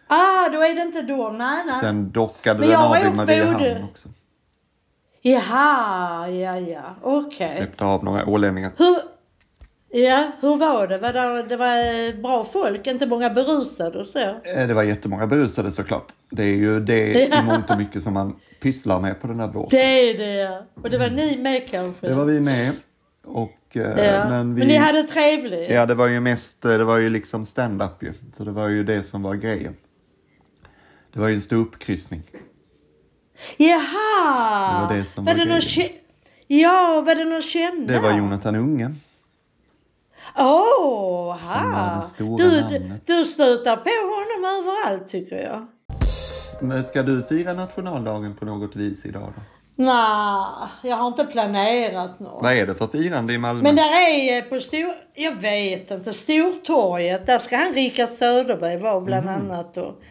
Ah, 0.07 0.49
då 0.49 0.61
är 0.61 0.75
det 0.75 0.81
inte 0.81 1.01
då. 1.01 1.29
Nej, 1.29 1.63
nej. 1.65 1.75
Sen 1.81 2.11
dockade 2.11 2.67
den 2.67 2.75
av 2.75 2.97
i 2.97 3.09
Mariehamn 3.09 3.83
också. 3.83 4.09
Jaha, 5.21 6.27
ja, 6.29 6.59
ja. 6.59 6.95
Okej. 7.03 7.49
Släppte 7.57 7.85
av 7.85 8.03
några 8.03 8.25
ålänningar. 8.25 8.71
Hur... 8.77 8.97
Ja, 9.91 10.31
hur 10.41 10.55
var 10.57 10.87
det? 10.87 10.97
Var 10.97 11.13
det, 11.13 11.43
det 11.49 11.57
var 11.57 12.21
bra 12.21 12.45
folk? 12.45 12.87
Inte 12.87 13.05
många 13.05 13.29
berusade 13.29 13.99
och 13.99 14.05
så? 14.05 14.19
Eh, 14.19 14.67
Det 14.67 14.73
var 14.73 14.83
jättemånga 14.83 15.27
berusade 15.27 15.71
såklart. 15.71 16.11
Det 16.29 16.43
är 16.43 16.55
ju 16.55 16.79
det 16.79 17.13
i 17.39 17.43
mångt 17.45 17.69
och 17.69 17.77
mycket 17.77 18.03
som 18.03 18.13
man 18.13 18.35
pysslar 18.61 18.99
med 18.99 19.21
på 19.21 19.27
den 19.27 19.39
här 19.39 19.47
båten. 19.47 19.79
Det 19.79 20.09
är 20.09 20.17
det. 20.17 20.63
Och 20.83 20.89
det 20.89 20.97
var 20.97 21.09
ni 21.09 21.37
med 21.37 21.67
kanske? 21.67 22.07
Det 22.07 22.13
var 22.13 22.25
vi 22.25 22.39
med. 22.39 22.71
Och, 23.25 23.57
eh, 23.77 24.05
ja. 24.05 24.29
men, 24.29 24.55
vi, 24.55 24.59
Men 24.59 24.67
ni 24.67 24.75
hade 24.75 25.03
trevligt? 25.03 25.69
Ja, 25.69 25.85
det 25.85 25.95
var 25.95 26.07
ju 26.07 26.19
mest, 26.19 26.65
eh, 26.65 26.71
det 26.77 26.83
var 26.83 26.97
ju 26.97 27.09
liksom 27.09 27.45
stand-up 27.45 28.03
ju. 28.03 28.13
Så 28.37 28.43
det 28.43 28.51
var 28.51 28.67
ju 28.67 28.83
det 28.83 29.03
som 29.03 29.23
var 29.23 29.35
grejen. 29.35 29.75
Det 31.13 31.19
var 31.19 31.27
ju 31.27 31.35
en 31.35 31.41
ståuppkryssning. 31.41 32.21
Jaha! 33.57 33.79
Det 34.81 34.87
var 34.87 34.93
det 34.97 35.05
som 35.05 35.25
var 35.25 35.33
var 35.33 35.37
det 35.39 35.45
grejen. 35.45 35.91
Ja, 36.47 37.03
var 37.05 37.15
det 37.15 37.25
någon 37.25 37.41
kända? 37.41 37.93
Det 37.93 37.99
var 37.99 38.17
Jonathan 38.17 38.55
Unge. 38.55 38.95
Åh, 40.39 42.01
stora 42.03 42.37
Du, 42.37 42.61
namnet. 42.61 43.01
du 43.07 43.25
stöter 43.25 43.75
på 43.75 43.89
honom 43.89 44.59
överallt 44.59 45.09
tycker 45.09 45.35
jag. 45.35 45.65
Men 46.61 46.83
ska 46.83 47.03
du 47.03 47.23
fira 47.23 47.53
nationaldagen 47.53 48.35
på 48.35 48.45
något 48.45 48.75
vis 48.75 49.05
idag 49.05 49.33
då? 49.35 49.41
Nej, 49.75 50.69
jag 50.83 50.95
har 50.95 51.07
inte 51.07 51.25
planerat 51.25 52.19
något. 52.19 52.43
Vad 52.43 52.53
är 52.53 52.65
det 52.67 52.75
för 52.75 52.87
firande 52.87 53.33
i 53.33 53.37
Malmö? 53.37 53.63
Men 53.63 53.75
där 53.75 54.09
är 54.09 54.37
eh, 54.37 54.43
på 54.43 54.59
stor... 54.59 54.91
Jag 55.13 55.35
vet 55.35 55.91
inte. 55.91 56.13
Stortorget, 56.13 57.25
där 57.25 57.39
ska 57.39 57.57
han 57.57 57.73
Rickard 57.73 58.09
Söderberg 58.09 58.77
vara 58.77 59.01
bland 59.01 59.25
Mhm. 59.25 59.35
annat. 59.35 59.77
Och, 59.77 60.01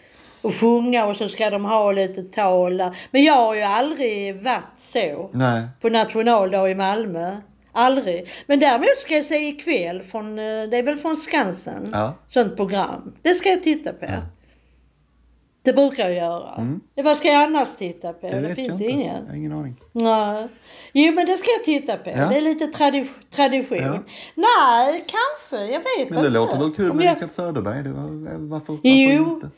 och 0.42 0.54
sjunga 0.54 1.06
och 1.06 1.16
så 1.16 1.28
ska 1.28 1.50
de 1.50 1.64
ha 1.64 1.92
lite 1.92 2.22
tal 2.22 2.76
där. 2.76 2.96
Men 3.10 3.24
jag 3.24 3.34
har 3.34 3.54
ju 3.54 3.62
aldrig 3.62 4.42
varit 4.42 4.78
så 4.78 5.30
Nej. 5.32 5.68
på 5.80 5.88
nationaldag 5.88 6.70
i 6.70 6.74
Malmö. 6.74 7.36
Aldrig. 7.72 8.28
Men 8.46 8.60
däremot 8.60 8.96
ska 8.98 9.14
jag 9.16 9.24
se 9.24 9.48
ikväll 9.48 10.02
från, 10.02 10.38
eh, 10.38 10.44
det 10.44 10.76
är 10.76 10.82
väl 10.82 10.96
från 10.96 11.16
Skansen, 11.16 11.84
Ja. 11.92 12.14
sånt 12.28 12.56
program. 12.56 13.14
Det 13.22 13.34
ska 13.34 13.48
jag 13.48 13.62
titta 13.62 13.92
på. 13.92 14.06
Det 15.62 15.72
brukar 15.72 16.04
jag 16.08 16.14
göra. 16.14 16.54
Mm. 16.54 16.80
Vad 16.94 17.16
ska 17.16 17.28
jag 17.28 17.42
annars 17.42 17.68
titta 17.78 18.12
på? 18.12 18.30
Det, 18.30 18.40
vet 18.40 18.54
finns 18.54 18.68
jag 18.68 18.80
inte. 18.80 18.84
inget. 19.00 19.16
Jag 19.22 19.26
har 19.28 19.34
ingen 19.36 19.52
aning. 19.52 19.74
Nej. 19.92 20.48
Jo 20.92 21.12
men 21.14 21.26
det 21.26 21.36
ska 21.36 21.50
jag 21.50 21.64
titta 21.64 21.96
på. 21.96 22.10
Ja. 22.10 22.28
Det 22.28 22.36
är 22.36 22.40
lite 22.40 22.64
tradi- 22.66 23.08
tradition. 23.30 23.78
Ja. 23.78 23.98
Nej, 24.34 25.04
kanske. 25.06 25.66
Jag 25.72 25.78
vet 25.80 26.10
Men 26.10 26.20
det 26.22 26.26
inte. 26.26 26.30
låter 26.38 26.58
väl 26.58 26.74
kul 26.74 26.92
med 26.94 27.06
jag... 27.06 27.16
Rickard 27.16 27.30
Söderberg? 27.30 27.82
Det 27.82 27.88
var, 27.90 28.02
varför, 28.02 28.72
varför 28.72 28.88
Jo. 28.88 29.34
inte? 29.34 29.50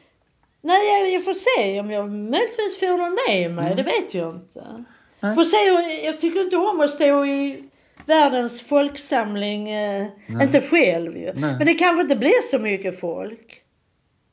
Nej, 0.62 1.00
jag, 1.00 1.10
jag 1.10 1.24
får 1.24 1.34
se 1.34 1.80
om 1.80 1.90
jag 1.90 2.10
möjligtvis 2.10 2.80
får 2.80 2.98
någon 2.98 3.16
med 3.28 3.50
mig. 3.64 3.74
Det 3.76 3.82
vet 3.82 4.14
jag 4.14 4.30
inte. 4.30 4.60
Mm. 4.60 4.84
Nej. 5.20 5.34
Får 5.34 5.44
se. 5.44 6.06
Jag 6.06 6.20
tycker 6.20 6.40
inte 6.44 6.56
om 6.56 6.80
att 6.80 6.90
stå 6.90 7.24
i 7.26 7.64
världens 8.10 8.62
folksamling. 8.62 9.70
Eh, 9.70 10.06
inte 10.42 10.60
själv 10.60 11.16
ju. 11.16 11.32
Nej. 11.32 11.54
Men 11.58 11.66
det 11.66 11.74
kanske 11.74 12.02
inte 12.02 12.16
blir 12.16 12.50
så 12.50 12.58
mycket 12.58 13.00
folk. 13.00 13.62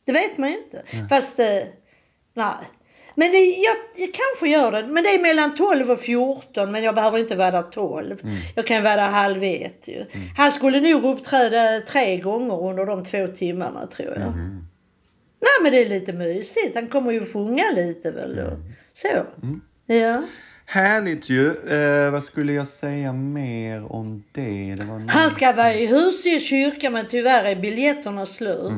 Det 0.05 0.12
vet 0.12 0.38
man 0.38 0.50
ju 0.50 0.57
inte. 0.57 0.84
Fast, 1.10 1.39
eh, 1.39 1.63
nej. 2.34 2.65
Men 3.15 3.31
det, 3.31 3.38
jag, 3.38 3.75
jag 3.96 4.10
kanske 4.13 4.50
gör 4.50 4.72
det. 4.72 4.88
Men 4.88 5.03
det 5.03 5.10
är 5.10 5.22
mellan 5.22 5.55
12 5.55 5.91
och 5.91 6.00
14. 6.00 6.72
Men 6.72 6.84
jag 6.84 6.96
behöver 6.96 7.19
inte 7.19 7.36
vara 7.36 7.51
där 7.51 7.63
12. 7.63 8.19
Mm. 8.24 8.36
Jag 8.55 8.67
kan 8.67 8.84
vara 8.84 8.96
där 8.96 9.07
halv 9.07 9.43
ett 9.43 9.88
ju. 9.88 10.05
Han 10.38 10.51
skulle 10.51 10.79
nog 10.79 11.03
uppträda 11.03 11.81
tre 11.81 12.17
gånger 12.17 12.63
under 12.69 12.86
de 12.86 13.03
två 13.05 13.27
timmarna 13.27 13.88
tror 13.88 14.13
jag. 14.13 14.29
Mhm. 14.29 14.67
Nej 15.39 15.63
men 15.63 15.72
det 15.72 15.81
är 15.81 15.89
lite 15.89 16.13
mysigt. 16.13 16.75
Han 16.75 16.88
kommer 16.88 17.12
ju 17.12 17.25
sjunga 17.25 17.72
lite 17.75 18.12
väl 18.12 18.36
då. 18.36 18.41
Mm. 18.41 18.62
Så. 18.96 19.25
Ja. 19.86 20.24
Härligt 20.69 21.29
ju. 21.29 21.50
Eh, 21.50 22.12
vad 22.12 22.24
skulle 22.24 22.53
jag 22.53 22.67
säga 22.67 23.13
mer 23.13 23.91
om 23.91 24.24
det? 24.31 24.75
det 24.77 24.83
var 24.83 25.00
Han 25.07 25.36
ska 25.36 25.51
vara 25.51 25.74
i 25.74 25.86
Husie 25.86 26.39
kyrka 26.39 26.89
men 26.89 27.05
tyvärr 27.09 27.43
är 27.45 27.55
biljetterna 27.55 28.25
slut. 28.25 28.71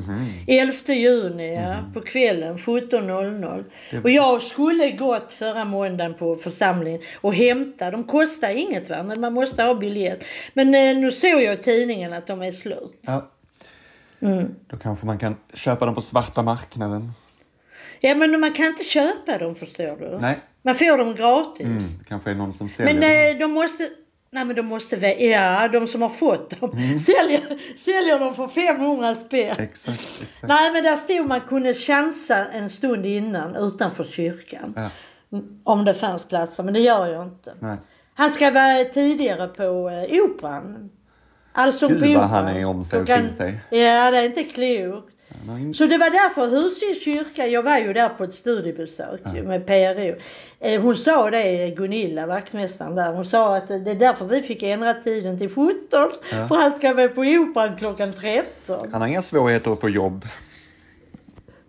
11 0.48 0.74
juni 0.94 1.56
ja, 1.56 1.76
på 1.94 2.02
kvällen 2.02 2.58
17.00. 2.58 3.64
Och 4.04 4.10
jag 4.10 4.42
skulle 4.42 4.92
gått 4.92 5.34
förra 5.34 5.66
måndagen 5.66 6.14
på 6.14 6.36
församlingen 6.36 7.02
och 7.22 7.34
hämta. 7.36 7.92
De 7.92 8.04
kostar 8.04 8.50
inget 8.50 8.90
va 8.90 9.04
men 9.04 9.20
man 9.22 9.34
måste 9.34 9.64
ha 9.64 9.74
biljett. 9.76 10.24
Men 10.54 10.76
eh, 10.76 10.98
nu 10.98 11.12
såg 11.12 11.42
jag 11.42 11.54
i 11.54 11.58
tidningen 11.58 12.14
att 12.14 12.28
de 12.28 12.42
är 12.42 12.52
slut. 12.52 13.00
Ja, 13.02 13.30
Mm. 14.22 14.56
då 14.68 14.78
kanske 14.78 15.06
man 15.06 15.18
kan 15.18 15.36
köpa 15.54 15.86
dem 15.86 15.96
på 15.96 16.02
svarta 16.02 16.44
marknaden. 16.44 17.12
Ja 18.00 18.16
men 18.16 18.40
man 18.40 18.54
kan 18.54 18.66
inte 18.66 18.84
köpa 18.84 19.38
dem 19.38 19.56
förstår 19.56 19.98
du. 20.00 20.18
Nej, 20.22 20.40
Man 20.62 20.76
får 20.76 20.98
dem 20.98 21.16
gratis. 21.16 21.66
mm, 21.66 21.84
det 22.00 22.06
kanske 22.08 22.32
är 22.32 22.36
någon 22.36 22.54
som 22.54 22.70
säljer 22.70 22.94
Men 22.94 23.32
eh, 23.34 23.40
de 23.40 23.52
måste... 23.52 23.90
Nej 24.32 24.46
men 24.46 24.56
de 24.56 24.62
måste 24.66 24.96
väl... 24.96 25.22
Ja, 25.24 25.68
de 25.68 25.88
som 25.88 26.02
har 26.02 26.10
fått 26.10 26.60
dem. 26.60 26.72
Mm. 26.74 27.00
Säljer, 27.10 27.42
säljer 27.78 28.20
dem 28.20 28.36
för 28.36 28.48
500 28.48 29.16
spänn. 29.16 29.56
Exakt, 29.58 30.00
exakt. 30.22 30.44
Nej 30.48 30.72
men 30.74 30.84
där 30.84 30.98
stod 30.98 31.28
man 31.28 31.42
kunde 31.42 31.74
chansa 31.74 32.46
en 32.46 32.70
stund 32.70 33.06
innan 33.06 33.56
utanför 33.56 34.04
kyrkan. 34.04 34.74
Ja, 34.76 34.90
Om 35.64 35.86
det 35.86 35.94
fanns 35.94 36.26
platser, 36.28 36.64
men 36.64 36.74
det 36.74 36.80
gör 36.80 37.08
jag 37.08 37.24
inte. 37.26 37.54
nej. 37.60 37.78
Han 38.14 38.30
ska 38.30 38.52
vara 38.52 38.84
tidigare 38.94 39.48
på 39.48 39.64
eh, 39.90 40.20
Operan. 40.24 40.90
Allsång 41.54 41.90
Gud, 41.90 42.00
på 42.00 42.06
vad 42.06 42.16
Operan. 42.16 42.30
han 42.30 42.48
är 42.48 42.66
om 42.66 42.84
sig 42.84 43.00
och 43.00 43.06
Klockan- 43.06 43.32
sig. 43.38 43.60
Ja, 43.70 44.12
det 44.12 44.18
är 44.18 44.24
inte 44.26 44.44
klokt. 44.44 45.14
Så 45.74 45.86
det 45.86 45.98
var 45.98 46.10
därför 46.10 46.48
Husie 46.48 46.96
kyrka, 46.96 47.48
jag 47.48 47.64
var 47.64 47.78
ju 47.78 47.94
där 47.94 48.10
på 48.10 48.24
ett 48.24 48.34
studiebesök 48.34 49.22
ju 49.36 49.44
med 49.44 49.66
PRO. 49.66 50.16
Eh, 50.60 50.82
Hon 50.82 50.96
sa 50.96 51.30
det, 51.30 51.70
Gunilla, 51.70 52.26
vaktmästaren 52.26 52.96
där, 52.96 53.14
hon 53.14 53.26
sa 53.26 53.56
att 53.56 53.68
det 53.68 53.92
är 53.92 53.96
därför 53.96 54.26
vi 54.26 54.42
fick 54.42 54.64
ändra 54.64 54.94
tiden 54.94 55.38
till 55.40 55.50
17. 55.50 55.76
För 56.30 56.56
han 56.56 56.72
ska 56.72 56.94
vara 56.94 57.08
på 57.08 57.22
Operan 57.22 57.78
klockan 57.78 58.14
13. 58.14 58.90
Han 58.92 59.02
har 59.02 59.08
inga 59.08 59.22
svårigheter 59.22 59.72
att 59.72 59.80
få 59.82 59.90
jobb. 59.90 60.26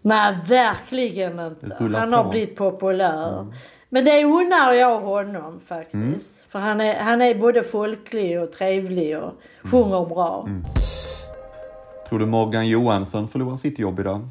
Nej, 0.02 0.36
verkligen 0.48 1.40
inte. 1.40 1.76
Han 1.78 2.12
har 2.12 2.24
på. 2.24 2.30
blivit 2.30 2.56
populär. 2.56 3.46
Men 3.88 4.04
det 4.04 4.24
unnar 4.24 4.72
jag 4.72 5.00
honom 5.00 5.60
faktiskt. 5.64 5.94
Mm. 5.94 6.20
För 6.48 6.58
han 6.58 6.80
är, 6.80 6.94
han 6.94 7.22
är 7.22 7.34
både 7.34 7.62
folklig 7.62 8.40
och 8.40 8.52
trevlig 8.52 9.18
och 9.18 9.32
sjunger 9.70 10.06
bra. 10.06 10.48
Tror 12.10 12.18
du 12.18 12.26
Morgan 12.26 12.68
Johansson 12.68 13.28
förlorar 13.28 13.56
sitt 13.56 13.78
jobb 13.78 14.00
idag? 14.00 14.28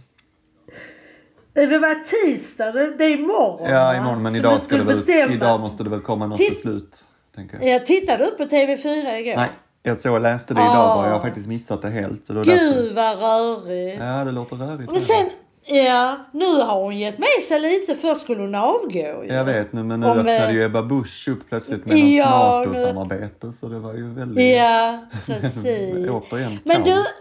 Det 1.54 1.66
var 1.80 2.06
tisdag, 2.08 2.72
det, 2.72 3.06
är 3.06 3.10
imorgon 3.20 3.70
Ja, 3.72 3.96
imorgon. 3.98 4.22
Men 4.22 4.36
idag, 4.36 4.56
du 4.56 4.60
skulle 4.60 4.84
väl, 4.84 4.96
bestämma. 4.98 5.34
idag 5.34 5.60
måste 5.60 5.84
det 5.84 5.90
väl 5.90 6.00
komma 6.02 6.28
något 6.28 6.38
Titt- 6.38 6.50
beslut. 6.50 7.06
Tänker 7.36 7.58
jag. 7.62 7.70
Jag 7.76 7.86
tittade 7.86 8.24
upp 8.26 8.38
på 8.38 8.44
TV4 8.44 9.18
igår. 9.18 9.36
Nej, 9.36 9.50
jag 9.84 9.98
såg 9.98 10.14
och 10.14 10.22
läste 10.22 10.54
det 10.54 10.62
idag 10.62 10.76
Ah. 10.76 10.96
bara. 10.96 11.08
Jag 11.08 11.14
har 11.14 11.22
faktiskt 11.22 11.48
missat 11.48 11.82
det 11.82 11.90
helt. 11.90 12.28
Så 12.28 12.34
det 12.34 12.44
därför. 12.44 12.74
Gud 12.82 12.96
vad 12.96 13.20
rörigt. 13.20 14.00
Ja, 14.00 14.24
det 14.26 14.32
låter 14.32 14.56
rörigt. 14.56 14.92
Men 14.92 15.02
sen, 15.02 15.30
ja, 15.66 16.18
nu 16.34 16.46
har 16.46 16.84
hon 16.84 16.98
gett 16.98 17.18
med 17.20 17.44
sig 17.48 17.60
lite. 17.60 17.96
Först 17.96 18.22
skulle 18.22 18.42
hon 18.42 18.56
avgå 18.56 19.24
ju. 19.24 19.28
Jag 19.34 19.46
vet 19.46 19.74
nu, 19.74 19.84
men 19.84 20.00
nu 20.00 20.06
Om, 20.06 20.18
öppnade 20.18 20.48
eh, 20.48 20.52
ju 20.52 20.64
Ebba 20.64 20.84
Busch 20.84 21.28
upp 21.32 21.50
plötsligt 21.50 21.86
med 21.86 21.96
något 22.00 22.06
Ja, 22.10 22.64
nu- 22.68 22.72
NATO-samarbete. 22.80 23.52
Så 23.54 23.68
det 23.68 23.80
var 23.80 23.94
ju 23.94 24.14
väldigt... 24.14 24.58
Ja, 24.58 25.00
precis. 25.26 26.10
Återigen 26.10 26.60
Men 26.64 26.84
du, 26.84 26.92
kaos. 26.92 27.14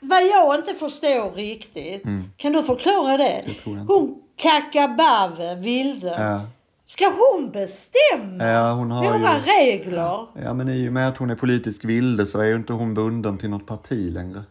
Vad 0.00 0.22
jag 0.26 0.54
inte 0.54 0.74
förstår 0.74 1.30
riktigt. 1.36 2.02
Kan 2.36 2.52
du 2.52 2.62
förklara 2.62 3.16
det? 3.16 3.44
Mm. 3.66 3.86
Hon 3.88 4.22
Kakabave, 4.42 5.54
Vilde. 5.54 6.08
Ja. 6.18 6.40
Ska 6.88 7.04
hon 7.04 7.50
bestämma 7.50 8.44
Ja, 8.44 8.72
hon 8.72 8.90
har 8.90 9.04
våra 9.04 9.18
ju... 9.18 9.42
regler? 9.72 10.26
Ja, 10.44 10.54
men 10.54 10.68
i 10.68 10.88
och 10.88 10.92
med 10.92 11.08
att 11.08 11.16
hon 11.18 11.30
är 11.30 11.34
politisk 11.34 11.84
vilde 11.84 12.26
så 12.26 12.40
är 12.40 12.44
ju 12.44 12.56
inte 12.56 12.72
hon 12.72 12.94
bunden 12.94 13.38
till 13.38 13.50
något 13.50 13.66
parti 13.66 14.12
längre. 14.12 14.42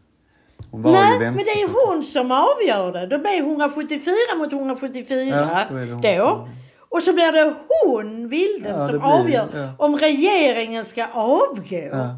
Nej, 0.72 1.20
men 1.20 1.34
det 1.36 1.42
är 1.42 1.88
hon 1.88 2.04
som 2.04 2.32
avgör 2.32 2.92
det. 2.94 3.08
Då 3.08 3.18
blir 3.20 3.38
174 3.40 4.14
mot 4.38 4.54
174 4.54 5.26
Ja, 5.26 5.60
då 5.70 5.76
då. 5.76 6.30
som- 6.30 6.50
Och 6.90 7.02
så 7.04 7.14
blir 7.14 7.32
det 7.32 7.54
hon, 7.86 8.28
Vilden, 8.28 8.74
Ja, 8.80 8.88
som 8.88 8.98
blir- 9.00 9.14
avgör 9.20 9.48
ja. 9.54 9.86
om 9.86 9.96
regeringen 9.98 10.86
ska 10.86 11.06
avgå. 11.14 12.16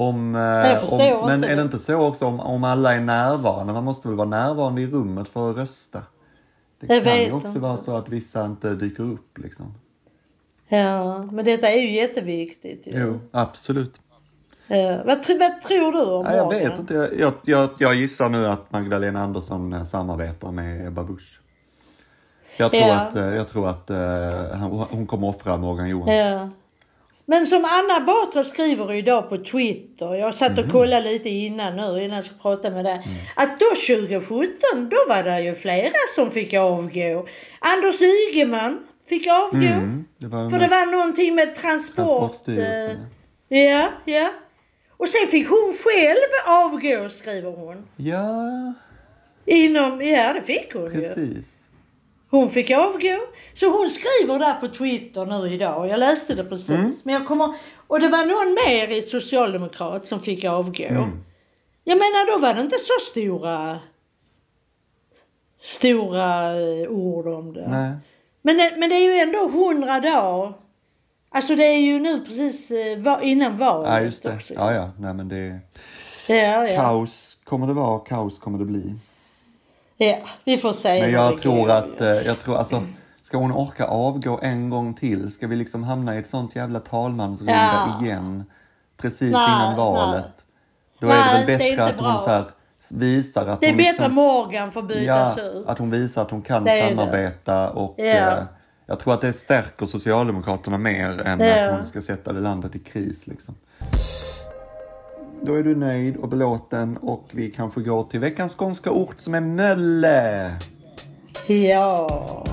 Om, 0.00 0.34
eh, 0.34 0.92
om, 0.92 1.26
men 1.26 1.44
är 1.44 1.56
det 1.56 1.62
inte 1.62 1.78
så 1.78 1.96
också 1.96 2.26
om, 2.26 2.40
om 2.40 2.64
alla 2.64 2.94
är 2.94 3.00
närvarande? 3.00 3.72
Man 3.72 3.84
måste 3.84 4.08
väl 4.08 4.16
vara 4.16 4.28
närvarande 4.28 4.80
i 4.80 4.86
rummet 4.86 5.28
för 5.28 5.50
att 5.50 5.56
rösta? 5.56 6.02
Det 6.80 6.94
Jag 6.94 7.04
kan 7.04 7.18
ju 7.18 7.32
också 7.32 7.48
inte. 7.48 7.60
vara 7.60 7.76
så 7.76 7.96
att 7.96 8.08
vissa 8.08 8.44
inte 8.46 8.74
dyker 8.74 9.02
upp 9.02 9.38
liksom. 9.38 9.74
Ja, 10.68 11.22
men 11.22 11.44
detta 11.44 11.68
är 11.68 11.80
ju 11.80 11.90
jätteviktigt. 11.90 12.86
ju. 12.86 12.92
Jo, 12.94 13.20
absolut. 13.30 14.00
Ja. 14.66 15.02
Vad, 15.04 15.18
vad 15.38 15.60
tror 15.62 15.92
du 15.92 16.04
om 16.12 16.26
Ja, 16.26 16.36
jag 16.36 16.48
vet 16.48 16.78
inte. 16.78 16.94
Jag, 17.18 17.32
jag, 17.44 17.70
jag, 17.78 17.94
gissar 17.94 18.28
nu 18.28 18.46
att 18.48 18.72
Magdalena 18.72 19.22
Andersson 19.22 19.72
eh, 19.72 19.84
samarbetar 19.84 20.52
med 20.52 20.86
Ebba 20.86 21.02
Busch. 21.04 21.40
Jag 22.58 22.70
tror 22.70 22.82
Ja. 22.82 23.00
att, 23.00 23.16
eh, 23.16 23.24
jag 23.24 23.48
tror 23.48 23.68
att 23.68 23.88
hon, 24.60 24.86
hon 24.90 25.06
kommer 25.06 25.28
offra 25.28 25.56
Morgan 25.56 25.88
Johansson. 25.88 26.14
Ja. 26.14 26.48
Men 27.30 27.46
som 27.46 27.64
Anna 27.64 28.06
Batra 28.06 28.44
skriver 28.44 28.92
idag 28.92 29.28
på 29.28 29.36
Twitter, 29.36 30.14
jag 30.14 30.34
satt 30.34 30.56
Mhm. 30.56 30.64
och 30.66 30.72
kollade 30.72 31.10
lite 31.10 31.28
innan 31.28 31.76
nu 31.76 32.04
innan 32.04 32.16
jag 32.16 32.24
ska 32.24 32.34
prata 32.42 32.70
med 32.70 32.84
dig. 32.84 32.92
Mm. 32.92 33.04
Att 33.36 33.60
då 33.60 33.66
2017, 33.74 34.88
då 34.90 34.96
var 35.08 35.22
det 35.22 35.40
ju 35.40 35.54
flera 35.54 35.92
som 36.14 36.30
fick 36.30 36.54
avgå. 36.54 37.26
Anders 37.58 38.00
Ygeman 38.02 38.78
fick 39.08 39.26
avgå. 39.26 39.56
Mm, 39.66 40.04
det 40.18 40.26
var 40.26 40.50
För 40.50 40.58
det 40.58 40.68
var 40.68 40.86
någonting 40.86 41.34
med 41.34 41.56
transport... 41.56 42.48
Eh, 42.48 42.90
Ja, 43.50 43.88
ja. 44.04 44.28
Och 44.96 45.08
sen 45.08 45.28
fick 45.30 45.48
hon 45.48 45.74
själv 45.84 46.30
avgå, 46.46 47.08
skriver 47.10 47.50
hon. 47.50 47.86
Ja, 47.96 48.74
Inom, 49.46 50.02
ja 50.02 50.32
det 50.32 50.42
fick 50.42 50.74
hon 50.74 50.94
ju. 50.94 51.02
Hon 52.30 52.50
fick 52.50 52.70
avgå. 52.70 53.18
Så 53.54 53.66
hon 53.78 53.90
skriver 53.90 54.38
där 54.38 54.54
på 54.54 54.68
Twitter 54.68 55.26
nu 55.26 55.48
idag. 55.54 55.88
Jag 55.88 56.00
läste 56.00 56.34
det 56.34 56.44
precis. 56.44 56.70
Mm. 56.70 56.92
Men 57.02 57.14
jag 57.14 57.26
kommer... 57.26 57.54
Och 57.86 58.00
det 58.00 58.08
var 58.08 58.18
någon 58.26 58.54
mer 58.66 58.98
i 58.98 59.02
Socialdemokrat 59.02 60.06
som 60.06 60.20
fick 60.20 60.44
avgå. 60.44 60.84
Mm. 60.84 61.10
Jag 61.84 61.98
menar 61.98 62.32
då 62.32 62.38
var 62.46 62.54
det 62.54 62.60
inte 62.60 62.78
så 62.78 63.10
stora... 63.10 63.78
Stora 65.62 66.52
eh, 66.60 66.88
ord 66.88 67.26
om 67.26 67.52
det. 67.52 67.68
Nej. 67.68 67.92
Men, 68.42 68.56
det- 68.56 68.74
men 68.78 68.88
det 68.90 68.94
är 68.96 69.14
ju 69.14 69.20
ändå 69.20 69.48
hundra 69.48 70.00
dagar. 70.00 70.52
Alltså 71.30 71.56
det 71.56 71.64
är 71.64 71.78
ju 71.78 71.98
nu 72.00 72.20
precis 72.24 72.70
eh, 72.70 73.18
innan 73.22 73.56
valet 73.56 73.90
Ja, 73.92 74.00
just 74.00 74.22
det. 74.22 74.34
också. 74.34 74.54
Ja, 74.54 74.72
ja. 74.74 74.90
Nej, 74.98 75.14
men 75.14 75.28
det... 75.28 75.58
Ja, 76.26 76.68
ja. 76.68 76.80
Kaos 76.82 77.38
kommer 77.44 77.66
det 77.66 77.72
vara, 77.72 77.98
kaos 77.98 78.38
kommer 78.38 78.58
det 78.58 78.64
bli. 78.64 78.94
Ja, 79.98 80.16
vi 80.44 80.56
får 80.56 80.72
se 80.72 81.00
Men 81.00 81.10
jag 81.10 81.36
det 81.36 81.42
tror 81.42 81.70
att, 81.70 82.00
eh, 82.00 82.08
jag 82.08 82.40
tror 82.40 82.56
alltså, 82.56 82.82
ska 83.22 83.36
hon 83.36 83.52
orka 83.52 83.84
avgå 83.86 84.38
en 84.42 84.70
gång 84.70 84.94
till? 84.94 85.30
Ska 85.32 85.46
vi 85.46 85.56
liksom 85.56 85.82
hamna 85.84 86.14
i 86.14 86.18
ett 86.18 86.28
sånt 86.28 86.56
jävla 86.56 86.80
talmansrunda 86.80 87.54
Ja. 88.00 88.04
igen? 88.06 88.44
Precis 88.96 89.20
Nej, 89.32 89.48
innan 89.54 89.76
valet. 89.76 90.22
nej. 90.24 90.30
Då 91.00 91.06
är 91.06 91.10
det 91.10 91.16
Nej, 91.18 91.34
väl 91.38 91.46
det 91.46 91.52
är 91.54 91.58
bättre 91.58 91.70
inte 91.70 91.84
att 91.84 92.00
hon 92.00 92.24
så 92.24 92.30
här, 92.30 92.44
visar 92.90 93.46
att 93.46 93.60
Det 93.60 93.66
är 93.66 93.70
hon 93.70 93.76
bättre 93.76 93.90
liksom, 93.92 94.14
Morgan 94.14 94.72
får 94.72 94.82
bytas 94.82 95.36
ja, 95.36 95.42
ut. 95.42 95.66
att 95.66 95.78
hon 95.78 95.90
visar 95.90 96.22
att 96.22 96.30
hon 96.30 96.42
kan 96.42 96.64
Det 96.64 96.70
är 96.70 96.90
det. 96.90 96.96
samarbeta 96.96 97.70
och 97.70 97.94
Ja. 97.98 98.04
eh, 98.04 98.42
jag 98.86 99.00
tror 99.00 99.14
att 99.14 99.20
det 99.20 99.32
stärker 99.32 99.86
Socialdemokraterna 99.86 100.78
mer 100.78 101.22
än 101.26 101.40
Ja. 101.40 101.64
att 101.70 101.76
hon 101.76 101.86
ska 101.86 102.02
sätta 102.02 102.32
det 102.32 102.40
landet 102.40 102.74
i 102.74 102.78
kris 102.78 103.26
liksom. 103.26 103.54
Då 105.42 105.54
är 105.54 105.62
du 105.62 105.76
nöjd 105.76 106.16
och 106.16 106.28
belåten 106.28 106.96
och 106.96 107.24
vi 107.32 107.50
kanske 107.50 107.80
går 107.80 108.04
till 108.04 108.20
veckans 108.20 108.54
skånska 108.56 108.90
ort 108.90 109.20
som 109.20 109.34
är 109.34 109.40
Mölle. 109.40 110.54
Ja, 111.48 112.44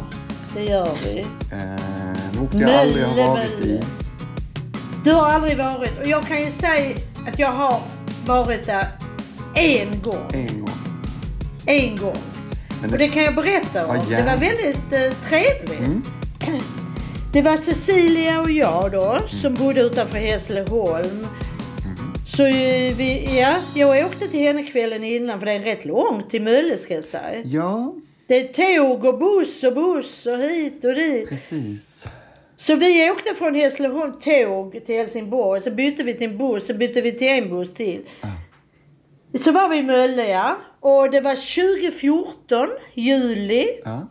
det 0.56 0.64
gör 0.64 0.90
vi. 1.04 1.20
Eh, 1.52 1.72
en 1.72 2.40
ort 2.44 2.54
jag 2.54 2.70
aldrig 2.72 3.06
har 3.06 3.16
Mölle, 3.16 3.28
varit 3.28 3.52
i. 3.52 3.68
Mölle. 3.68 3.82
Du 5.04 5.12
har 5.12 5.30
aldrig 5.30 5.58
varit 5.58 6.00
och 6.02 6.08
jag 6.08 6.24
kan 6.24 6.42
ju 6.42 6.52
säga 6.52 6.96
att 7.28 7.40
jag 7.40 7.52
har 7.52 7.80
varit 8.28 8.66
där 8.66 8.88
en 9.56 10.02
gång. 10.04 10.26
En 10.34 10.60
gång. 10.60 10.70
En 11.66 11.96
gång. 11.98 12.16
Men 12.82 12.92
Och 12.92 12.98
det 12.98 13.08
kan 13.08 13.24
jag 13.24 13.36
berätta 13.36 13.88
om. 13.88 13.96
Ja, 13.96 14.02
Det 14.08 14.12
gärna. 14.12 14.32
var 14.32 14.38
väldigt 14.38 14.94
eh, 14.94 15.30
trevligt. 15.30 15.80
Mm. 15.80 16.02
Det 17.34 17.42
var 17.42 17.58
Cecilia 17.58 18.42
och 18.42 18.52
jag 18.52 18.92
då 18.92 19.18
som 19.28 19.54
bodde 19.54 19.82
utanför 19.82 20.18
Hässleholm. 20.18 21.28
Så 22.38 22.44
vi, 22.44 23.38
ja, 23.40 23.56
jag 23.76 24.06
åkte 24.06 24.28
till 24.28 24.40
henne 24.40 24.64
kvällen 24.64 25.04
innan 25.04 25.40
för 25.40 25.46
det 25.46 25.52
är 25.52 25.60
rätt 25.60 25.86
långt 25.86 26.30
till 26.30 26.42
Mölle 26.42 26.78
ska 26.78 26.94
jag 26.94 27.04
säga. 27.04 27.42
Ja, 27.46 27.96
Det 28.28 28.36
är 28.36 28.78
tåg 28.78 29.06
och 29.06 29.20
buss 29.20 29.64
och 29.64 29.74
buss 29.74 30.26
och 30.26 30.38
hit 30.38 30.86
och 30.86 30.96
dit. 30.96 31.30
precis. 31.30 32.06
Så 32.58 32.76
vi 32.76 33.12
åkte 33.12 33.34
från 33.34 33.56
Hässleholm 33.56 34.14
tåg 34.20 34.86
till 34.86 34.96
Helsingborg. 34.96 35.62
Så 35.62 35.72
bytte 35.72 36.04
vi 36.04 36.14
till 36.14 36.30
en 36.30 36.38
buss. 36.38 36.68
Så 36.68 36.74
bytte 36.74 37.02
vi 37.02 37.12
till 37.12 37.28
en 37.28 37.50
buss 37.50 37.74
till. 37.74 38.02
Så 39.44 39.52
var 39.52 39.70
vi 39.70 39.78
i 39.78 39.84
Mölle 39.84 40.28
ja. 40.30 40.58
Och 40.80 41.12
det 41.12 41.22
var 41.22 41.36
2014, 41.82 42.68
juli. 42.94 43.68
Ja. 43.86 44.08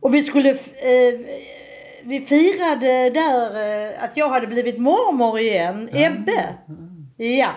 Och 0.00 0.14
vi 0.14 0.22
skulle... 0.22 0.50
Eh, 0.50 1.20
vi 2.02 2.20
firade 2.20 3.10
där 3.10 3.50
eh, 3.90 4.04
att 4.04 4.16
jag 4.16 4.28
hade 4.28 4.46
blivit 4.46 4.78
mormor 4.78 5.38
igen. 5.38 5.88
Ebbe. 5.92 6.54
Ja. 7.18 7.50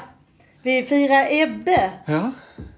Vi 0.64 0.84
firade 0.84 1.28
Ebbe. 1.42 1.90
Ja. 2.06 2.32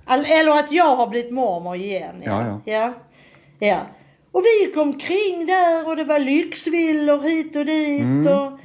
All- 0.05 0.25
Eller 0.25 0.51
att 0.51 0.71
jag 0.71 0.95
har 0.95 1.07
blivit 1.07 1.31
mormor 1.31 1.75
igen. 1.75 2.21
Ja, 2.25 2.61
ja. 2.65 2.93
ja. 3.59 3.81
Och 4.31 4.43
vi 4.45 4.65
gick 4.65 4.77
omkring 4.77 5.45
där 5.45 5.87
och 5.87 5.95
det 5.95 6.03
var 6.03 6.19
lyxvillor 6.19 7.21
hit 7.21 7.55
och 7.55 7.65
dit. 7.65 8.01
Mm, 8.01 8.27
Och 8.27 8.59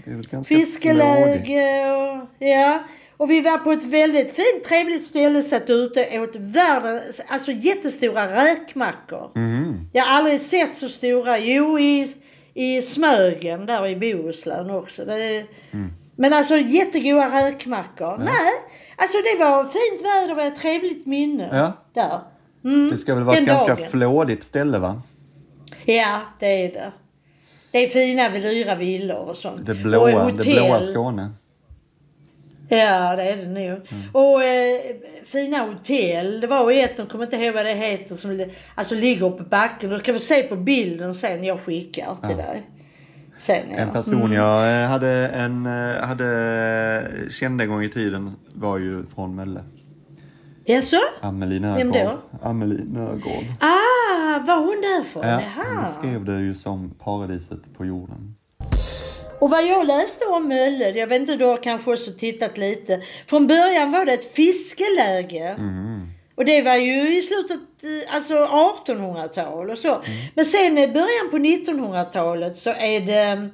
fiskeläge 0.47 1.91
och 1.93 2.27
ja. 2.39 2.83
Och 3.17 3.31
vi 3.31 3.41
var 3.41 3.59
på 3.59 3.73
ett 3.73 3.85
väldigt 3.85 4.31
fint 4.37 4.65
trevligt 4.65 5.03
ställe 5.03 5.43
satt 5.43 5.71
ute 5.71 6.19
och 6.19 6.23
åt 6.25 6.37
världens, 6.37 7.21
alltså 7.29 7.53
jättestora 7.53 8.45
räkmackor. 8.45 9.31
Mhm. 9.35 9.91
Jag 9.93 10.05
har 10.05 10.17
aldrig 10.19 10.41
sett 10.41 10.77
så 10.77 10.89
stora. 10.89 11.39
Jo, 11.39 11.79
i, 11.79 12.15
i 12.55 12.83
Smögen 12.83 13.67
där 13.67 13.87
i 13.87 13.97
Bohuslän 13.97 14.71
också. 14.71 15.05
Det 15.05 15.45
Mm. 15.73 15.93
Men 16.21 16.33
alltså 16.33 16.57
jättegoda 16.57 17.47
räkmackor. 17.47 18.19
Nej, 18.19 18.53
alltså 18.97 19.19
det 19.19 19.45
var 19.45 19.65
fint 19.65 20.05
väder 20.07 20.33
och 20.41 20.43
ett 20.47 20.57
trevligt 20.61 21.07
minne 21.07 21.49
Ja. 21.53 21.73
där. 21.95 22.19
Mm, 22.65 22.91
Det 22.91 22.99
ska 22.99 23.15
väl 23.15 23.25
vara 23.25 23.37
ett 23.37 23.47
ganska 23.47 23.75
dagen. 23.75 23.91
flådigt 23.91 24.45
ställe 24.45 24.79
va? 24.79 25.03
Ja, 25.85 26.21
det 26.39 26.47
är 26.47 26.73
det. 26.73 26.93
Det 27.73 27.79
är 27.85 27.89
fina 27.89 28.29
dyra 28.29 28.75
villor 28.75 29.17
och 29.29 29.37
sånt. 29.37 29.67
Det 29.67 29.73
och 29.73 29.79
blåa, 29.79 30.07
det 30.11 30.19
hotell. 30.33 30.53
blåa 30.55 30.83
Skåne. 30.83 31.31
Ja, 32.69 33.17
det 33.17 33.23
är 33.23 33.37
det 33.37 33.47
nog. 33.49 33.65
Mm. 33.67 34.11
Och 34.13 34.45
eh, 34.45 34.81
fina 35.25 35.59
hotell. 35.59 36.41
Det 36.41 36.47
var 36.47 36.73
ett, 36.73 36.93
jag 36.97 37.09
kommer 37.09 37.25
inte 37.25 37.37
ihåg 37.37 37.55
vad 37.55 37.67
det 37.67 37.73
heter, 37.75 38.15
som 38.15 38.47
alltså 38.75 38.95
ligger 38.95 39.27
uppe 39.27 39.43
på 39.43 39.49
backen. 39.49 39.91
Du 39.91 39.99
ska 39.99 40.13
få 40.13 40.19
se 40.19 40.43
på 40.43 40.57
bilden 40.57 41.15
sen 41.15 41.45
jag 41.45 41.61
skickar 41.61 42.17
till 42.29 42.31
Ja. 42.31 42.37
dig. 42.37 42.63
Sen, 43.39 43.71
ja. 43.71 43.77
En 43.77 43.91
person 43.91 44.33
jag 44.33 44.83
eh, 44.83 44.89
hade, 44.89 45.29
en, 45.29 45.67
eh, 45.67 46.03
hade 46.07 47.11
kände 47.31 47.65
en 47.65 47.71
gång 47.71 47.83
i 47.83 47.91
tiden 47.91 48.33
var 48.55 48.79
ju 48.79 49.07
från 49.15 49.35
Mölle. 49.35 49.61
Jaså? 50.65 50.97
Amelie 51.21 51.61
Vem 51.61 51.89
Nörgård. 51.89 52.19
då? 52.41 52.49
Amelie 52.49 52.85
Nörgård. 52.85 53.45
Ah, 53.61 54.39
var 54.47 54.57
hon 54.57 54.81
därifrån? 54.83 55.23
Ja, 55.27 55.31
Jaha. 55.41 55.65
hon 55.75 55.85
beskrev 55.85 56.25
det 56.25 56.41
ju 56.41 56.55
som 56.55 56.91
paradiset 57.05 57.75
på 57.77 57.85
jorden. 57.87 58.35
Och 59.41 59.51
vad 59.51 59.67
jag 59.67 59.87
läste 59.87 60.25
om 60.25 60.49
Mölle, 60.49 60.91
jag 60.91 61.07
vet 61.07 61.21
inte, 61.21 61.37
du 61.37 61.45
har 61.45 61.63
kanske 61.63 61.93
också 61.93 62.11
tittat 62.19 62.59
lite. 62.59 63.03
Från 63.27 63.47
början 63.47 63.93
var 63.93 64.05
det 64.05 64.13
ett 64.13 64.35
fiskeläge. 64.35 65.57
Mhm. 65.59 66.11
Och 66.39 66.45
det 66.45 66.63
var 66.63 66.75
ju 66.77 67.19
i 67.19 67.23
slutet, 67.23 67.61
eh, 67.83 68.15
alltså 68.15 68.35
1800-tal 68.35 69.71
och 69.71 69.79
så. 69.79 70.03
Men 70.35 70.45
sen 70.45 70.79
i 70.79 70.89
början 70.89 71.31
på 71.31 71.37
1900-talet 71.39 72.57
så 72.57 72.71
är 72.71 73.01
det 73.01 73.49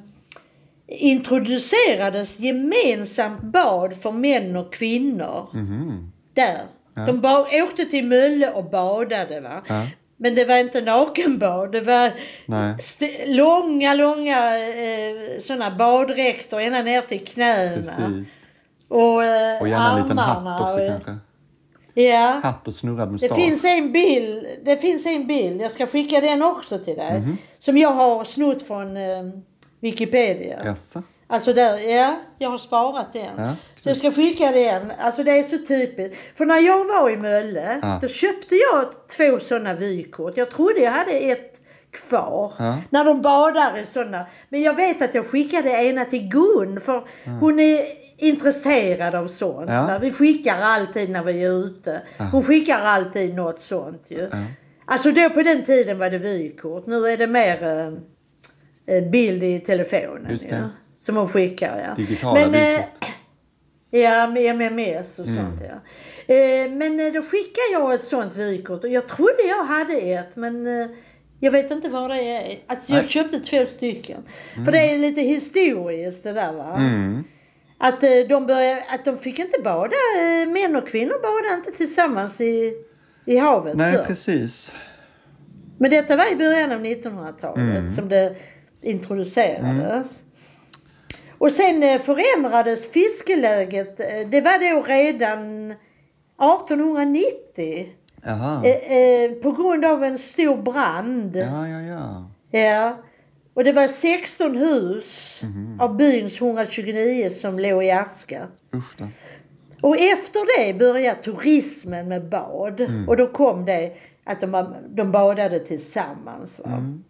introducerades 0.86 2.38
gemensamt 2.40 3.40
bad 3.42 3.96
för 4.02 4.12
män 4.12 4.56
och 4.56 4.72
kvinnor 4.72 5.46
Mhm. 5.52 6.12
där. 6.34 6.60
Ja. 6.94 7.06
De 7.06 7.20
ba- 7.20 7.46
åkte 7.62 7.84
till 7.84 8.04
Mölle 8.04 8.50
och 8.50 8.64
badade 8.64 9.40
va. 9.40 9.62
Ja. 9.68 9.86
Men 10.16 10.34
det 10.34 10.44
var 10.44 10.56
inte 10.56 10.80
nakenbad, 10.80 11.72
det 11.72 11.80
var 11.80 12.12
st- 12.78 13.26
långa, 13.26 13.94
långa 13.94 14.58
eh, 14.58 15.40
sådana 15.42 15.70
baddräkter 15.70 16.58
ända 16.60 16.82
ner 16.82 17.00
till 17.00 17.24
knäna. 17.26 17.74
precis. 17.76 18.28
Och, 18.88 19.24
eh, 19.24 19.60
Och 19.60 19.68
gärna 19.68 19.90
en 19.96 20.02
liten 20.02 20.18
armarna 20.18 20.50
hatt 20.50 20.62
också 20.72 20.78
kanske. 20.88 21.16
Ja. 21.94 22.40
Hatt 22.42 22.68
och 22.68 22.74
snurrad 22.74 23.08
Det 23.08 23.12
mustasch. 23.12 23.34
finns 23.36 23.64
en 23.64 23.92
bild, 23.92 24.46
det 24.64 24.76
finns 24.76 25.06
en 25.06 25.26
bild, 25.26 25.62
jag 25.62 25.70
ska 25.70 25.86
skicka 25.86 26.20
den 26.20 26.42
också 26.42 26.78
till 26.78 26.96
dig. 26.96 27.20
Mhm. 27.20 27.36
Som 27.58 27.78
jag 27.78 27.88
har 27.90 28.24
snott 28.24 28.62
från 28.62 28.96
eh, 28.96 29.22
Wikipedia. 29.80 30.62
Jaså? 30.66 31.02
Alltså 31.26 31.52
där, 31.52 31.78
ja, 31.78 32.16
jag 32.38 32.50
har 32.50 32.58
sparat 32.58 33.12
den. 33.12 33.30
Ja, 33.36 33.52
så 33.82 33.88
jag 33.88 33.96
ska 33.96 34.12
skicka 34.12 34.52
den. 34.52 34.92
Alltså 35.00 35.22
det 35.22 35.30
är 35.38 35.42
så 35.42 35.58
typiskt. 35.68 36.16
För 36.36 36.44
när 36.46 36.58
jag 36.58 36.84
var 36.84 37.10
i 37.10 37.16
Mölle, 37.16 37.78
Ja. 37.82 37.98
då 38.02 38.08
köpte 38.08 38.54
jag 38.54 38.86
två 39.16 39.38
sådana 39.40 39.74
vykort. 39.74 40.36
Jag 40.36 40.50
trodde 40.50 40.80
jag 40.80 40.92
hade 40.92 41.12
ett 41.12 41.60
kvar. 42.08 42.52
Ja. 42.58 42.76
När 42.90 43.04
de 43.04 43.22
badar 43.22 43.78
i 43.82 43.86
sådana. 43.86 44.26
Men 44.48 44.62
jag 44.62 44.74
vet 44.76 45.02
att 45.02 45.14
jag 45.14 45.26
skickade 45.26 45.70
ena 45.70 46.04
till 46.04 46.28
Gun 46.28 46.80
för 46.80 47.04
hon 47.40 47.60
är 47.60 47.82
intresserad 48.16 49.14
av 49.14 49.26
sånt. 49.28 49.70
Ja. 49.70 49.98
Vi 50.02 50.10
skickar 50.12 50.58
alltid 50.60 51.10
när 51.10 51.22
vi 51.22 51.44
är 51.44 51.50
ute. 51.50 52.02
Hon 52.32 52.42
skickar 52.42 52.78
alltid 52.80 53.34
något 53.34 53.60
sånt 53.60 54.06
ju. 54.08 54.28
Ja. 54.32 54.38
Alltså 54.86 55.10
då 55.10 55.30
på 55.30 55.42
den 55.42 55.64
tiden 55.64 55.98
var 55.98 56.10
det 56.10 56.18
vykort. 56.18 56.86
Nu 56.86 57.06
är 57.06 57.16
det 57.16 57.26
mer 57.26 57.62
eh, 57.62 58.96
eh, 58.96 59.04
bild 59.10 59.42
i 59.42 59.60
telefonen. 59.60 60.38
Ja. 60.50 60.68
Som 61.06 61.16
hon 61.16 61.28
skickar 61.28 61.78
ja. 61.88 61.94
Digitala 61.94 62.34
Men, 62.40 62.54
eh, 62.54 62.70
vykort. 62.80 63.04
Ja, 63.90 64.26
med 64.26 64.42
MMS 64.56 65.18
och 65.18 65.26
Mm. 65.26 65.36
sånt 65.36 65.60
ja. 65.68 65.74
Eh, 66.34 66.70
men 66.70 67.00
eh, 67.00 67.12
då 67.12 67.22
skickade 67.22 67.72
jag 67.72 67.94
ett 67.94 68.04
sånt 68.04 68.36
vykort 68.36 68.84
och 68.84 68.90
jag 68.90 69.08
trodde 69.08 69.42
jag 69.48 69.64
hade 69.64 69.94
ett 69.94 70.36
men 70.36 70.66
eh, 70.66 70.86
jag 71.40 71.50
vet 71.50 71.70
inte 71.70 71.88
vad 71.88 72.10
det 72.10 72.20
är. 72.36 72.58
Alltså 72.66 72.92
jag 72.92 73.00
Nej. 73.00 73.08
köpte 73.08 73.40
två 73.40 73.66
stycken. 73.66 74.22
För 74.64 74.72
det 74.72 74.78
är 74.94 74.98
lite 74.98 75.20
historiskt 75.20 76.22
det 76.22 76.32
där 76.32 76.52
va. 76.52 76.76
Mm. 76.78 77.24
Att, 77.86 78.02
eh, 78.02 78.10
de 78.28 78.46
började, 78.46 78.82
att 78.90 79.04
de 79.04 79.18
fick 79.18 79.38
inte 79.38 79.60
bada, 79.62 79.94
eh, 80.18 80.48
män 80.48 80.76
och 80.76 80.88
kvinnor 80.88 81.22
badade 81.22 81.54
inte 81.54 81.70
tillsammans 81.70 82.40
i, 82.40 82.74
i 83.24 83.36
havet 83.36 83.76
Nej, 83.76 83.92
förr. 83.96 84.04
precis. 84.04 84.72
Men 85.78 85.90
detta 85.90 86.16
var 86.16 86.32
i 86.32 86.36
början 86.36 86.72
av 86.72 86.80
1900-talet 86.80 87.78
Mm. 87.78 87.90
som 87.90 88.08
det 88.08 88.36
introducerades. 88.82 90.22
Och 91.38 91.52
sen 91.52 91.82
eh, 91.82 92.00
förändrades 92.00 92.90
fiskeläget. 92.90 93.96
Det 94.30 94.40
var 94.40 94.74
då 94.74 94.82
redan 94.82 95.70
1890. 95.70 97.88
Jaha. 98.22 98.62
På 99.42 99.52
grund 99.52 99.84
av 99.84 100.04
en 100.04 100.18
stor 100.18 100.56
brand. 100.56 101.36
Ja, 101.36 101.68
ja, 101.68 101.80
ja. 101.80 102.30
Ja. 102.60 102.96
Och 103.54 103.64
det 103.64 103.72
var 103.72 103.88
16 103.88 104.56
hus 104.56 105.40
Mhm. 105.42 105.80
av 105.80 105.96
byns 105.96 106.40
129 106.40 107.30
som 107.30 107.58
låg 107.58 107.84
i 107.84 107.90
aska. 107.90 108.46
Usch 108.74 108.94
då. 108.98 109.04
Och 109.88 109.96
efter 109.96 110.40
det 110.66 110.78
började 110.78 111.22
turismen 111.22 112.08
med 112.08 112.28
bad. 112.28 112.80
Mm. 112.80 113.08
Och 113.08 113.16
då 113.16 113.26
kom 113.26 113.64
det 113.64 113.92
att 114.24 114.40
de, 114.40 114.74
de 114.88 115.12
badade 115.12 115.58
tillsammans. 115.60 116.58
Va? 116.64 116.70
Mm. 116.72 117.04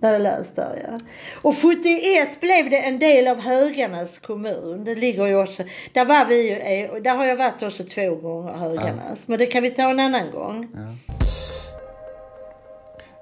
När 0.00 0.12
jag 0.12 0.22
läste 0.22 0.60
där 0.60 0.88
ja. 0.90 0.98
Och 1.42 1.54
71 1.56 2.40
blev 2.40 2.70
det 2.70 2.78
en 2.80 2.98
del 2.98 3.28
av 3.28 3.38
Höganäs 3.40 4.18
kommun. 4.18 4.84
Det 4.84 4.94
ligger 4.94 5.26
ju 5.26 5.36
också, 5.42 5.62
där 5.92 6.04
var 6.04 6.26
vi 6.26 6.50
eh, 6.52 7.02
där 7.02 7.14
har 7.16 7.24
jag 7.24 7.36
varit 7.36 7.62
också 7.62 7.84
två 7.84 8.14
gånger 8.14 8.52
Höganäs. 8.52 9.28
Men 9.28 9.38
det 9.38 9.46
kan 9.46 9.62
vi 9.62 9.70
ta 9.70 9.90
en 9.90 10.00
annan 10.00 10.30
gång. 10.30 10.68
Ja. 10.74 11.14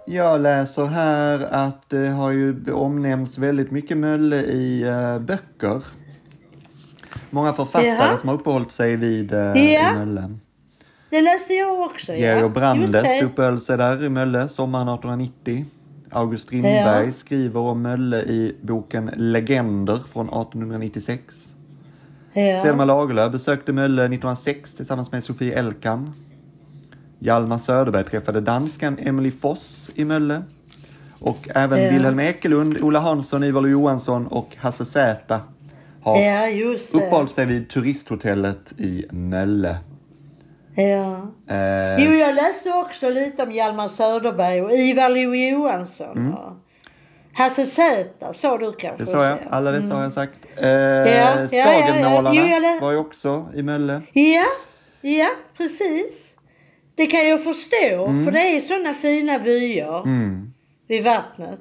Jag 0.09 0.41
läser 0.41 0.85
här 0.87 1.41
att 1.41 1.91
det 1.91 2.09
har 2.09 2.31
ju 2.31 2.73
omnämnts 2.73 3.39
väldigt 3.39 3.71
mycket 3.71 3.97
Mölle 3.97 4.37
i 4.37 4.85
uh, 4.85 5.19
böcker. 5.19 5.83
Många 7.31 7.53
författare 7.53 7.87
Jaha. 7.87 8.17
som 8.17 8.29
har 8.29 8.37
uppehållit 8.37 8.73
sig 8.73 8.97
vid 8.97 9.33
uh, 9.33 9.39
Ja. 9.39 9.93
i 9.93 9.95
Mölle. 9.99 10.35
Det 11.11 11.21
läste 11.23 11.53
jag 11.55 11.81
också. 11.81 12.13
Ja. 12.13 12.19
Georg 12.19 12.41
Just 12.43 12.55
Brandes 12.55 13.23
uppehöll 13.23 13.61
sig 13.61 13.77
där 13.79 14.05
i 14.05 14.09
Mölle 14.09 14.49
sommaren 14.49 14.89
1890. 14.89 15.65
August 16.11 16.45
Strindberg 16.45 17.07
Ja. 17.07 17.13
skriver 17.13 17.61
om 17.61 17.83
Mölle 17.83 18.23
i 18.23 18.57
boken 18.63 19.11
Legender 19.17 20.01
från 20.13 20.27
1896. 20.27 21.35
Ja. 22.33 22.63
Selma 22.63 22.85
Lagerlöf 22.85 23.33
besökte 23.33 23.73
Mölle 23.73 24.03
1906 24.03 24.75
tillsammans 24.75 25.13
med 25.13 25.25
Sofie 25.25 25.59
Elkan. 25.59 26.13
Hjalmar 27.19 27.59
Söderberg 27.59 28.05
träffade 28.05 28.41
danskan 28.41 28.99
Emily 29.01 29.31
Foss 29.31 29.91
i 29.95 30.05
Mölle. 30.05 30.43
Och 31.21 31.49
även 31.55 31.83
Ja. 31.83 31.91
Wilhelm 31.91 32.21
Ekelund, 32.21 32.79
Ola 32.83 32.99
Hansson, 33.01 33.45
Ivar 33.45 33.67
Johansson 33.67 34.27
och 34.27 34.57
Hasse 34.57 34.85
Zäta 34.85 35.41
har 36.03 36.19
ja, 36.21 36.75
uppehållit 36.93 37.31
sig 37.31 37.47
vid 37.47 37.69
turisthotellet 37.71 38.73
i 38.79 39.05
Mölle. 39.11 39.77
Ja. 40.75 41.33
Eh, 41.55 42.05
Jo, 42.05 42.13
jag 42.13 42.35
läste 42.35 42.71
också 42.71 43.11
lite 43.11 43.43
om 43.43 43.53
Hjalmar 43.53 43.89
Söderberg 43.89 44.63
och 44.63 44.73
Ivar 44.73 45.09
Lo-Johansson. 45.09 46.35
och 46.35 46.53
Hasse 47.33 47.67
Zäta 47.67 48.33
sa 48.33 48.59
du 48.59 48.65
kanske? 48.73 48.89
Mm. 48.89 48.99
det 48.99 49.07
sa 49.07 49.25
jag. 49.25 49.39
Alla 49.51 49.71
dessa 49.71 49.95
har 49.95 50.03
jag 50.03 50.13
sagt. 50.13 50.39
Eh, 50.57 50.69
ja, 50.69 51.07
ja, 51.07 51.49
Skagenmålarna 51.49 52.35
ja. 52.35 52.47
Jag 52.47 52.63
lä- 52.63 52.79
var 52.81 52.93
ju 52.93 52.99
också 52.99 53.47
i 53.55 53.63
Mölle. 53.63 54.03
Ja, 54.13 54.45
ja, 55.01 55.29
precis. 55.57 56.13
Det 56.97 57.07
kan 57.07 57.29
jag 57.29 57.45
förstå, 57.45 58.07
för 58.25 58.31
det 58.31 58.57
är 58.57 58.61
sådana 58.61 58.95
fina 58.95 59.39
vyer 59.39 60.03
Mm. 60.03 60.53
vid 60.89 61.05
vattnet. 61.05 61.59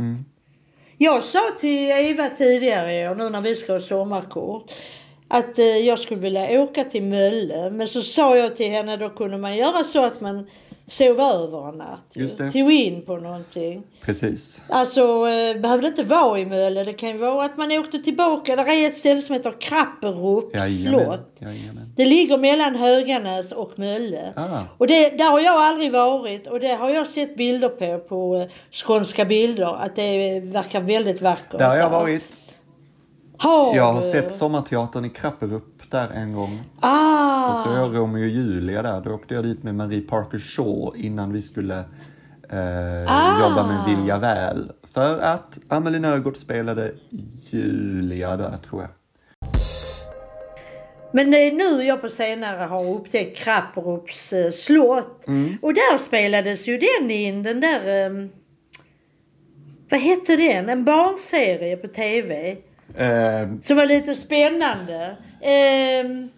Jag 0.98 1.24
sa 1.24 1.42
till 1.60 1.92
Eva 1.92 2.30
tidigare 2.30 3.16
nu 3.16 3.30
när 3.30 3.42
vi 3.42 3.56
ska 3.56 3.74
ha 3.74 3.82
sommarkort, 3.82 4.72
att 5.28 5.60
eh, 5.60 5.66
jag 5.66 6.00
skulle 6.00 6.20
vilja 6.20 6.62
åka 6.62 6.84
till 6.84 7.04
Mölle. 7.04 7.70
Men 7.70 7.88
så 7.88 8.02
sa 8.02 8.38
jag 8.38 8.56
till 8.56 8.72
henne, 8.72 8.98
då 8.98 9.10
kunde 9.10 9.38
man 9.38 9.56
göra 9.56 9.84
så 9.84 10.06
att 10.06 10.22
man 10.22 10.48
sov 10.88 11.20
över 11.20 11.70
en 11.70 11.78
natt. 11.78 12.12
ju. 12.14 12.22
Just 12.22 12.38
det. 12.38 12.52
Tog 12.52 12.72
in 12.72 13.02
på 13.02 13.18
någonting. 13.18 13.84
Precis. 14.02 14.62
Alltså, 14.70 15.02
eh, 15.02 15.62
behövde 15.62 15.88
inte 15.88 16.04
vara 16.04 16.40
i 16.40 16.46
Mölle. 16.46 16.84
Det 16.84 16.94
kan 16.94 17.10
ju 17.10 17.18
vara 17.18 17.46
att 17.46 17.58
man 17.58 17.72
åkte 17.72 18.00
tillbaka. 18.00 18.56
Där 18.56 18.70
är 18.70 18.88
ett 18.88 18.98
ställe 18.98 19.22
som 19.22 19.34
heter 19.34 19.54
Krapperup 19.62 20.52
slott. 20.84 21.36
Jajamän. 21.40 21.94
Det 21.96 22.06
ligger 22.06 22.38
mellan 22.38 22.76
Höganäs 22.76 23.52
och 23.52 23.80
Mölle. 23.80 24.34
Ah. 24.36 24.62
Och 24.78 24.88
det, 24.88 25.10
där 25.10 25.32
har 25.32 25.40
jag 25.40 25.56
aldrig 25.56 25.92
varit 25.92 26.48
och 26.48 26.60
det 26.60 26.76
har 26.76 26.90
jag 26.90 27.08
sett 27.08 27.38
bilder 27.38 27.70
på, 27.70 28.00
på 28.00 28.36
eh, 28.36 28.48
skånska 28.72 29.26
bilder. 29.26 29.84
Att 29.84 29.96
det 29.96 30.40
verkar 30.40 30.82
väldigt 30.82 31.22
vackert. 31.22 31.60
Där 31.60 31.68
har 31.68 31.76
jag 31.76 31.90
varit. 31.90 32.24
Har 33.38 33.76
Jag 33.76 33.94
har 33.94 34.02
du? 34.02 34.12
sett 34.12 34.36
Sommarteatern 34.36 35.06
i 35.06 35.10
Krapperup 35.10 35.92
där 35.92 36.10
en 36.10 36.34
gång. 36.34 36.62
Ah! 36.80 37.50
Och 37.50 37.66
så 37.68 37.74
jag 37.76 37.96
Romeo 37.96 38.22
och 38.24 38.28
Julia 38.30 38.82
där. 38.82 39.02
Då 39.02 39.14
åkte 39.14 39.34
jag 39.34 39.44
dit 39.44 39.64
med 39.64 39.76
Marie 39.76 40.02
Parker 40.02 40.40
Shaw 40.40 40.98
innan 40.98 41.34
vi 41.34 41.42
skulle 41.42 41.78
eh, 42.50 43.06
Ah. 43.08 43.50
jobba 43.50 43.68
med 43.68 43.86
Vilja 43.98 44.18
väl. 44.18 44.72
För 44.94 45.20
att 45.20 45.58
Amelie 45.68 46.00
Nörgård 46.00 46.38
spelade 46.38 46.92
Julia 47.50 48.38
där 48.38 48.58
tror 48.70 48.82
jag. 48.82 48.90
Men 51.12 51.32
det 51.32 51.38
är 51.38 51.52
nu 51.52 51.84
jag 51.84 52.02
på 52.02 52.10
senare 52.10 52.62
har 52.64 52.86
upptäckt 52.94 53.38
Krapperups 53.38 54.34
eh, 54.34 54.52
slott. 54.52 55.28
Mm. 55.28 55.58
Och 55.62 55.74
där 55.74 55.98
spelades 55.98 56.68
ju 56.68 56.78
den 57.00 57.12
in, 57.12 57.44
den 57.44 57.62
där... 57.62 58.06
Eh, 58.06 58.28
vad 59.90 60.00
hette 60.00 60.36
den? 60.36 60.70
En 60.70 60.86
barnserie 60.86 61.78
på 61.78 61.88
tv. 61.88 62.58
Eh, 62.98 63.60
Som 63.62 63.78
var 63.78 63.86
lite 63.86 64.16
spännande. 64.16 65.18
Ehm, 65.42 66.30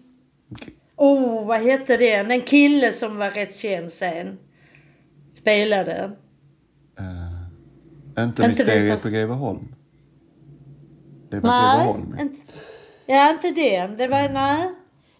oh, 0.96 1.46
vad 1.46 1.60
hette 1.62 1.96
den? 1.96 2.30
En 2.30 2.40
kille 2.40 2.92
som 2.92 3.16
var 3.16 3.30
rätt 3.30 3.56
känd 3.56 3.92
sen. 3.92 4.38
Spelade. 5.40 6.10
eh, 6.98 8.24
inte 8.24 8.42
Inte 8.42 8.48
Mysteriet 8.48 9.02
på 9.02 9.08
Greveholm. 9.08 9.74
Det 11.30 11.40
var 11.40 11.50
Nej, 11.50 11.76
Greveholm. 11.76 12.16
inte, 12.20 12.52
ja 13.06 13.30
inte 13.30 13.50
den. 13.50 13.96
Det 13.96 14.08
var, 14.08 14.28
nej. 14.28 14.68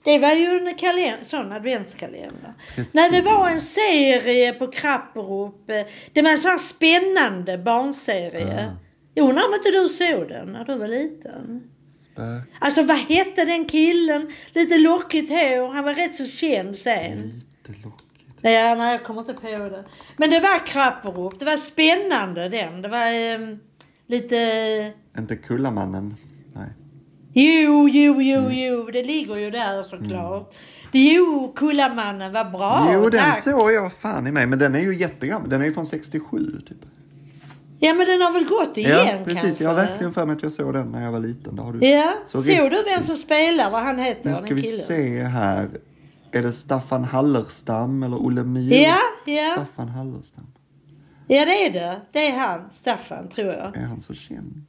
Det 0.05 0.18
var 0.18 0.33
ju 0.33 0.46
en 0.68 0.74
kalender, 0.74 1.18
sån 1.24 1.53
adventskalender. 1.53 2.53
Precis. 2.74 2.94
Nej, 2.94 3.11
det 3.11 3.22
var 3.22 3.48
en 3.51 3.61
serie 3.61 4.53
på 4.53 4.66
Krapperup. 4.66 5.70
eh, 5.70 5.83
Det 6.12 6.22
var 6.22 6.31
en 6.31 6.38
sån 6.38 6.51
här 6.51 6.59
spännande 6.59 7.59
barnserie. 7.59 8.66
Ah. 8.68 8.77
Jag 9.14 9.29
undrar 9.29 9.44
om 9.49 9.55
inte 9.55 9.71
du 9.71 9.88
såg 9.88 10.29
den 10.29 10.53
när 10.53 10.64
du 10.64 10.79
var 10.79 10.88
liten? 10.88 11.62
Spök, 11.88 12.42
Alltså 12.61 12.83
vad 12.83 12.97
hette 12.97 13.44
den 13.44 13.64
killen? 13.64 14.31
Lite 14.53 14.79
lockigt 14.79 15.31
hår. 15.31 15.75
Han 15.75 15.85
var 15.85 15.94
rätt 15.94 16.14
så 16.14 16.27
känd 16.27 16.79
sen. 16.79 17.23
lite 17.66 17.81
lockigt. 17.85 18.05
Ja, 18.42 18.75
nej 18.75 18.92
jag 18.92 19.05
kommer 19.05 19.21
inte 19.21 19.35
på 19.35 19.47
det. 19.47 19.85
Men 20.16 20.31
det 20.31 20.40
var 20.40 20.66
Krapperup. 20.66 21.38
Det 21.38 21.44
var 21.44 21.57
spännande 21.57 22.49
den. 22.49 22.83
Det 22.83 22.88
var 22.88 23.07
ehm, 23.12 23.59
lite... 24.07 24.92
Inte 25.18 25.37
Kullamannen. 25.37 26.16
Nej. 26.55 26.68
Jo, 27.33 27.88
jo, 27.88 28.23
jo, 28.23 28.38
Mm. 28.40 28.53
jo. 28.59 28.90
Det 28.92 29.03
ligger 29.05 29.37
ju 29.37 29.51
där 29.51 29.83
såklart. 29.83 30.55
Jo, 30.92 31.53
Kullamannen 31.57 32.33
var 32.33 32.44
bra. 32.44 32.90
jo, 32.92 33.11
den 33.11 33.21
tack. 33.21 33.42
såg 33.42 33.73
jag 33.73 33.92
fan 33.92 34.27
i 34.27 34.33
mig. 34.33 34.47
Men 34.47 34.59
den 34.59 34.75
är 34.75 34.81
ju 34.81 34.97
jättegammal. 34.97 35.51
Den 35.51 35.61
är 35.61 35.64
ju 35.64 35.73
från 35.75 35.87
67 35.87 36.61
typ. 36.68 36.77
Ja, 37.81 37.95
men 37.95 38.07
den 38.07 38.21
har 38.21 38.33
väl 38.33 38.45
gått 38.45 38.77
igen 38.77 38.91
ja, 39.07 39.25
precis. 39.25 39.41
kanske? 39.43 39.64
Jag 39.64 39.71
har 39.71 39.77
verkligen 39.77 40.12
för 40.14 40.27
mig 40.27 40.37
att 40.37 40.43
jag 40.43 40.53
såg 40.53 40.73
den 40.73 40.93
när 40.93 41.05
jag 41.05 41.12
var 41.12 41.21
liten. 41.21 41.59
Har 41.59 41.73
du. 41.73 41.87
Ja, 41.87 42.12
Så 42.27 42.43
såg 42.43 42.71
du 42.71 42.83
vem 42.95 43.03
som 43.03 43.17
spelar? 43.17 43.71
Vad 43.71 43.83
han 43.83 43.99
heter, 43.99 44.31
Nu 44.31 44.37
ska 44.37 44.55
vi 44.55 44.62
killen? 44.62 44.87
se 44.87 45.23
här. 45.23 45.69
Är 46.33 46.43
det 46.43 46.53
Staffan 46.53 47.05
Hallerstam 47.05 48.03
eller 48.03 48.17
Olle 48.17 48.45
Myhr? 48.45 48.73
Ja, 48.83 48.97
ja. 49.33 49.53
Staffan 49.53 49.88
Hallerstam. 49.88 50.47
Ja, 51.27 51.45
det 51.45 51.67
är 51.67 51.71
det. 51.73 52.01
Det 52.12 52.27
är 52.29 52.38
han, 52.38 52.61
Staffan, 52.73 53.29
tror 53.29 53.49
jag. 53.53 53.77
Är 53.77 53.87
han 53.87 54.01
så 54.01 54.14
känd? 54.14 54.64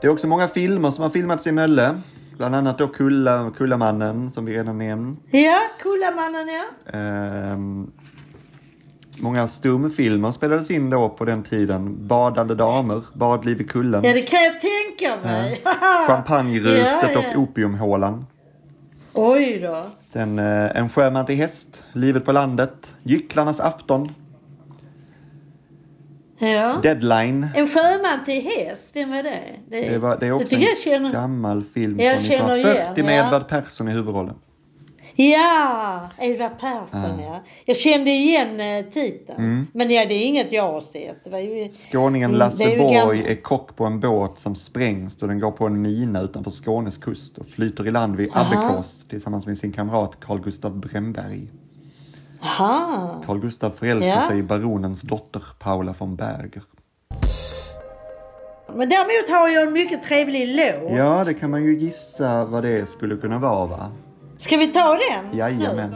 Det 0.00 0.06
är 0.06 0.08
också 0.10 0.26
många 0.26 0.48
filmer 0.48 0.90
som 0.90 1.02
har 1.02 1.10
filmats 1.10 1.46
i 1.46 1.52
Mölle. 1.52 2.00
Bland 2.36 2.54
annat 2.54 2.78
då 2.78 2.88
Kulla, 2.88 3.52
Kullamannen 3.56 4.30
som 4.30 4.44
vi 4.44 4.52
redan 4.56 4.78
nämnt. 4.78 5.20
Ja, 5.30 5.58
Kullamannen, 5.82 6.48
ja. 6.48 6.90
Ehm, 6.98 7.90
många 9.20 9.48
stumfilmer 9.48 10.32
spelades 10.32 10.70
in 10.70 10.90
då 10.90 11.08
på 11.08 11.24
den 11.24 11.42
tiden. 11.42 12.06
Badande 12.06 12.54
damer, 12.54 13.02
Badliv 13.12 13.60
i 13.60 13.64
kullen, 13.64 14.04
Ja, 14.04 14.12
det 14.12 14.22
kan 14.22 14.42
jag 14.42 14.54
tänka 14.60 15.16
mig. 15.28 15.62
Champagneruset 16.06 17.02
Ja, 17.02 17.10
ja. 17.12 17.18
och 17.18 17.42
Opiumhålan. 17.42 18.26
Oj 19.12 19.58
då. 19.62 19.84
Sen 20.00 20.38
eh, 20.38 20.76
En 20.76 20.88
sjöman 20.88 21.26
till 21.26 21.36
häst, 21.36 21.84
Livet 21.92 22.24
på 22.24 22.32
landet, 22.32 22.94
Gycklarnas 23.02 23.60
afton, 23.60 24.12
Ja. 26.42 26.80
Deadline. 26.82 27.48
En 27.54 27.66
sjöman 27.66 28.24
till 28.24 28.42
häst, 28.44 28.90
vem 28.94 29.10
var 29.10 29.22
det? 29.22 29.42
Det, 29.68 29.98
var, 29.98 30.16
det 30.20 30.26
är 30.26 30.32
också 30.32 30.46
tycker 30.46 30.66
jag 30.68 30.78
känner... 30.78 31.06
en 31.06 31.12
gammal 31.12 31.64
film 31.74 32.00
Jag 32.00 32.12
från 32.20 32.24
känner 32.24 32.56
1940 32.56 32.94
igen, 32.94 33.06
med 33.06 33.18
ja. 33.18 33.26
Edvard 33.26 33.48
Persson 33.48 33.88
i 33.88 33.92
huvudrollen. 33.92 34.34
Ja, 35.22 36.08
Edvard 36.18 36.58
Persson 36.60 37.20
ja. 37.20 37.40
Jag 37.64 37.76
kände 37.76 38.10
igen 38.10 38.60
eh, 38.60 38.84
titeln. 38.92 39.38
Mm. 39.38 39.66
Men 39.72 39.90
ja, 39.90 40.04
det 40.06 40.14
är 40.14 40.26
inget 40.26 40.52
jag 40.52 40.72
har 40.72 40.80
sett. 40.80 41.24
Det 41.24 41.30
var 41.30 41.38
ju... 41.38 41.70
Skåningen 41.70 42.30
Mm, 42.30 42.38
Lasse 42.38 42.64
det 42.64 42.74
är 42.74 42.78
Borg 43.06 43.24
är 43.32 43.34
kock 43.42 43.76
på 43.76 43.84
en 43.84 44.00
båt 44.00 44.38
som 44.38 44.54
sprängs 44.56 45.16
då 45.16 45.26
den 45.26 45.40
går 45.40 45.50
på 45.50 45.66
en 45.66 45.82
mina 45.82 46.20
utanför 46.20 46.50
Skånes 46.50 46.98
kust 46.98 47.38
och 47.38 47.46
flyter 47.46 47.86
i 47.86 47.90
land 47.90 48.16
vid. 48.16 48.30
Abbekås 48.32 49.04
tillsammans 49.08 49.46
med 49.46 49.58
sin 49.58 49.72
kamrat 49.72 50.10
Carl 50.20 50.40
Gustav 50.40 50.78
Bremberg. 50.78 51.48
Aha. 52.42 53.22
Carl 53.26 53.40
Gustav 53.40 53.70
förälskar 53.70 54.08
Ja. 54.08 54.26
sig 54.28 54.38
i 54.38 54.42
baronens 54.42 55.02
dotter 55.02 55.42
Paula 55.58 55.94
von 55.98 56.16
Berger. 56.16 56.62
Men 58.76 58.88
däremot 58.88 59.30
har 59.30 59.48
jag 59.48 59.66
en 59.66 59.72
mycket 59.72 60.02
trevlig 60.02 60.48
låt. 60.56 60.92
Ja, 60.96 61.24
det 61.26 61.34
kan 61.34 61.50
man 61.50 61.64
ju 61.64 61.78
gissa 61.78 62.44
vad 62.44 62.62
det 62.62 62.88
skulle 62.88 63.16
kunna 63.16 63.38
vara 63.38 63.66
va? 63.66 63.92
Ska 64.40 64.56
vi 64.56 64.68
ta 64.68 64.98
den? 65.10 65.38
Jajamän. 65.38 65.94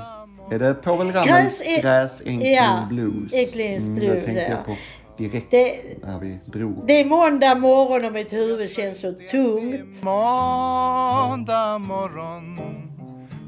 Är 0.51 0.59
det 0.59 0.75
Povel 0.75 1.13
Gräs 1.13 1.27
Ramels 1.27 1.63
är- 1.67 1.83
Gräs, 1.83 2.21
Enkling 2.27 2.53
ja, 2.55 2.87
Blues? 2.91 3.33
Enklings 3.33 3.83
Mm, 3.83 3.95
Blues, 3.95 4.15
det 4.15 4.21
tänkte 4.21 4.43
ja. 4.43 4.49
jag 4.51 4.65
på 4.67 4.77
direkt 5.19 5.51
Det, 5.51 5.81
när 6.07 6.19
vi 6.19 6.39
drog. 6.47 6.87
det 6.87 7.01
är 7.01 7.05
måndag 7.05 7.55
morgon 7.55 8.05
och 8.05 8.13
mitt 8.13 8.33
huvud 8.33 8.71
känns 8.71 9.01
så 9.01 9.13
tungt. 9.13 10.03
Måndag 10.03 11.79
morgon 11.79 12.59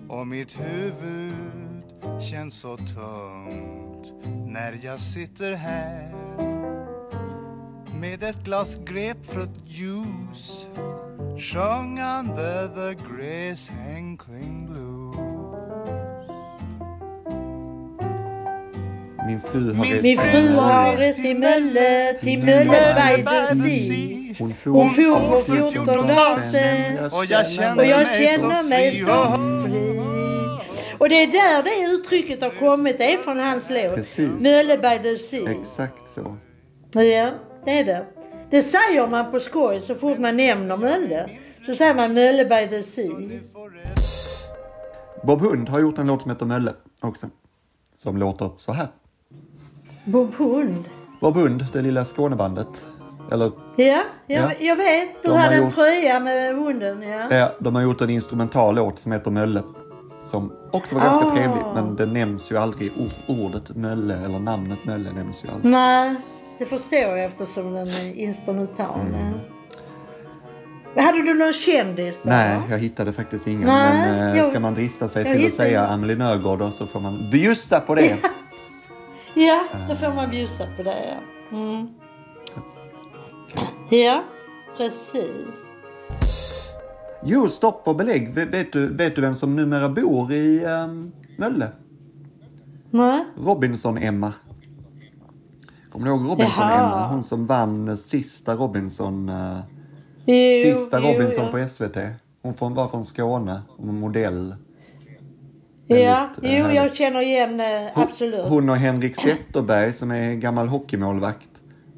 och 0.09 0.27
mitt 0.27 0.57
huvud 0.61 1.35
känns 2.31 2.55
så 2.61 2.77
tungt 2.77 4.13
när 4.47 4.79
jag 4.83 5.01
sitter 5.01 5.53
här 5.53 6.13
med 8.01 8.23
ett 8.23 8.45
glas 8.45 8.77
grapefruktjuice 8.85 10.69
sjungande 11.39 12.69
the 12.75 12.95
Grace 12.95 13.73
Henkling 13.73 14.67
Blues. 14.67 14.86
Min 19.27 19.41
fru 19.41 19.73
har 19.75 19.85
rest 19.85 20.03
Min 20.03 20.19
till 20.19 20.31
fru 20.31 20.55
har 20.57 20.97
rest 20.97 21.21
till 21.21 21.39
Mölle, 21.39 22.15
till 22.21 22.45
Mölle 22.45 22.95
by 22.95 23.23
the 23.23 23.71
sea. 23.71 24.35
Hon 24.39 24.55
Hon 24.65 24.89
for 24.91 25.43
för 25.43 25.71
14 25.71 25.87
dagar 25.87 26.51
sedan 26.53 27.11
Och 27.13 27.25
jag 27.25 27.47
känner 27.47 27.79
Och 27.79 27.87
jag 27.87 28.07
mig 28.07 28.27
känner 28.27 28.63
så 28.63 28.69
mig 28.69 28.91
fri. 28.91 29.01
så 29.01 29.25
fri. 29.67 30.01
Och 30.99 31.09
det 31.09 31.23
är 31.23 31.27
där 31.27 31.63
det 31.63 31.93
uttrycket 31.95 32.43
har 32.43 32.51
kommit. 32.51 32.99
Det 32.99 33.13
är 33.13 33.19
från 33.19 33.39
hans 33.39 33.71
låt. 33.71 33.95
Precis. 33.95 34.31
Mölle 34.41 34.79
by 34.79 34.99
the 35.03 35.17
sea. 35.19 35.51
Exakt 35.51 36.11
så. 36.15 36.37
Ja, 36.93 37.31
det 37.65 37.79
är 37.79 37.85
det. 37.85 38.05
Det 38.51 38.63
säger 38.63 39.07
man 39.07 39.31
på 39.31 39.41
skoj 39.41 39.81
så 39.81 39.95
fort 39.95 40.19
man 40.19 40.37
nämner 40.37 40.77
Mölle. 40.77 41.31
Så 41.67 41.75
säger 41.75 41.95
man 41.95 42.15
Mölle 42.15 42.45
by 42.45 42.67
the 42.77 42.83
sea. 42.83 43.31
Bob 45.23 45.41
Hund 45.41 45.69
har 45.69 45.79
gjort 45.81 45.99
en 45.99 46.07
låt 46.07 46.23
som 46.23 46.31
heter 46.31 46.47
Mölle 46.47 46.73
också. 47.01 47.27
Som 47.97 48.17
låter 48.17 48.51
så 48.57 48.73
här. 48.73 48.89
Bob 50.07 50.35
Hund. 50.35 50.85
Bob 51.21 51.35
Hund, 51.37 51.67
det 51.73 51.83
lilla 51.83 52.05
Skånebandet. 52.05 52.69
Eller, 53.33 53.53
Ja, 53.77 53.85
jag, 53.85 54.05
Ja. 54.27 54.51
jag 54.61 54.77
vet. 54.77 55.23
Du 55.23 55.29
De 55.29 55.35
hade 55.39 55.55
en 55.57 55.63
gjort- 55.65 55.75
tröja 55.75 56.21
med 56.21 56.55
hunden. 56.57 57.03
Ja. 57.03 57.35
ja, 57.37 57.53
de 57.61 57.75
har 57.75 57.83
gjort 57.83 58.01
en 58.01 58.11
instrumental 58.11 58.75
låt 58.75 58.99
som 58.99 59.13
heter 59.13 59.31
Mölle. 59.31 59.63
Som 60.23 60.53
också 60.73 60.95
var 60.95 61.03
ganska 61.03 61.27
Ah. 61.27 61.35
trevlig, 61.35 61.63
men 61.75 61.97
det 61.97 62.07
nämns 62.07 62.51
ju 62.51 62.57
aldrig 62.59 62.93
or- 62.93 63.45
ordet 63.47 63.77
Mölle, 63.77 64.15
eller 64.25 64.39
namnet 64.39 64.79
Mölle 64.85 65.13
nämns 65.13 65.45
ju 65.45 65.49
aldrig. 65.49 65.73
Nej, 65.73 66.15
det 66.59 66.65
förstår 66.67 66.99
jag 66.99 67.25
eftersom 67.25 67.73
den 67.73 67.89
är 67.89 68.15
instrumental. 68.19 69.01
Mm. 69.01 69.33
Hade 71.07 71.23
du 71.23 71.35
någon 71.35 71.53
kändis 71.53 72.21
då? 72.23 72.29
Nej, 72.31 72.59
jag 72.71 72.79
hittade 72.79 73.13
faktiskt 73.13 73.47
ingen. 73.47 73.61
Nej, 73.69 73.93
men 74.09 74.29
eh, 74.31 74.37
jag- 74.37 74.47
ska 74.51 74.61
man 74.61 74.75
drista 74.75 75.09
sig 75.09 75.25
till 75.37 75.47
att 75.47 75.53
säga. 75.55 75.87
Amelie 75.87 76.17
Nörgård 76.17 76.59
då, 76.59 76.71
så 76.71 76.87
får 76.87 77.01
man 77.01 77.31
bjussa 77.31 77.81
på 77.81 77.95
det. 77.95 78.17
Ja, 79.39 79.65
då 79.89 79.97
får 79.97 80.15
man 80.15 80.31
bjussa 80.31 80.67
på 80.77 80.83
det. 80.83 81.21
Ja, 81.51 81.57
mm. 81.59 81.89
ja 83.91 84.25
precis. 84.77 85.67
Jo, 87.23 87.49
stopp 87.49 87.89
och 87.89 87.97
belägg. 87.97 88.35
Vet 88.35 88.73
du, 88.73 88.95
vet 88.97 89.17
du 89.17 89.23
vem 89.23 89.35
som 89.35 89.57
numera 89.57 89.89
bor 89.89 90.33
i 90.33 90.65
um, 90.65 91.13
Mölle? 91.39 91.69
Nej. 92.91 93.25
Robinson-Emma. 93.37 94.33
Kommer 95.93 96.07
du 96.07 96.13
ihåg 96.13 96.31
Robinson-Emma? 96.31 97.09
Hon 97.09 97.25
som 97.25 97.47
vann 97.47 97.99
sista 97.99 98.55
Robinson... 98.55 99.29
eh, 99.29 99.59
Jo, 100.27 100.77
sista 100.77 101.01
jo, 101.01 101.07
Robinson 101.09 101.45
ja. 101.45 101.51
på 101.51 101.69
SVT. 101.69 101.97
Hon 102.43 102.75
var 102.75 102.89
från 102.89 103.07
Skåne. 103.07 103.63
Hon 103.77 103.87
var 103.87 103.95
modell. 103.95 104.55
Ja, 105.87 106.31
eh, 106.43 106.59
jo, 106.61 106.71
jag 106.71 106.95
känner 106.97 107.21
igen 107.21 107.61
eh, 107.61 107.67
absolut. 107.99 108.45
Hon 108.45 108.69
och 108.69 108.77
Henrik 108.77 109.17
Zetterberg 109.17 109.93
som 109.93 110.11
är 110.11 110.35
gammal 110.35 110.69
hockeymålvakt. 110.69 111.49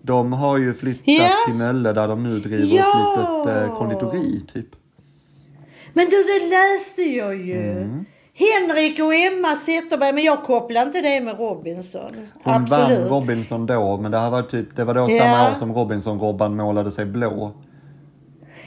De 0.02 0.32
har 0.32 0.58
ju 0.58 0.74
flyttat 0.74 1.02
Ja. 1.08 1.30
till 1.46 1.54
Mölle 1.54 1.92
där 1.92 2.08
de 2.08 2.22
nu 2.22 2.38
driver 2.38 2.76
Ja. 2.76 3.12
ett 3.12 3.18
litet 3.46 3.62
eh, 3.70 3.78
konditori 3.78 4.42
typ. 4.54 4.66
Men 5.92 6.06
du, 6.10 6.22
det 6.22 6.46
läste 6.48 7.02
jag 7.02 7.36
ju. 7.36 7.72
Mm. 7.72 8.04
Henrik 8.34 9.00
och 9.00 9.14
Emma 9.14 9.56
Zetterberg, 9.56 10.12
men 10.12 10.24
jag 10.24 10.42
kopplar 10.42 10.82
inte 10.82 11.00
det 11.00 11.20
med 11.20 11.38
Robinson. 11.38 12.12
Hon 12.44 12.54
Absolut. 12.54 12.98
vann 13.00 13.08
Robinson 13.08 13.66
då, 13.66 13.96
men 13.96 14.10
det, 14.10 14.18
här 14.18 14.30
var 14.30 14.42
typ, 14.42 14.76
det 14.76 14.84
var 14.84 14.94
då 14.94 15.06
Ja. 15.10 15.22
samma 15.22 15.50
år 15.50 15.54
som 15.54 15.72
Robinson-Robban 15.72 16.56
målade 16.56 16.92
sig 16.92 17.04
blå. 17.06 17.52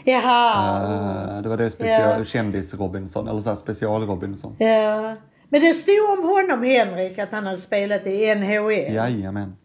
Jaha. 0.04 1.36
Eh, 1.38 1.42
det 1.42 1.50
var 1.50 1.58
det 1.58 1.72
special, 1.72 2.20
Ja. 2.20 2.24
kändis-Robinson, 2.24 3.28
eller 3.28 3.40
så 3.42 3.56
special-Robinson. 3.56 4.56
Ja. 4.60 5.16
Men 5.50 5.62
det 5.62 5.74
stod 5.74 5.96
om 6.18 6.24
honom, 6.30 6.64
Henrik, 6.64 7.20
att 7.20 7.32
han 7.32 7.46
hade 7.46 7.58
spelat 7.58 8.08
i 8.08 8.36
NHL. 8.36 8.72
Jajamän. 8.96 9.56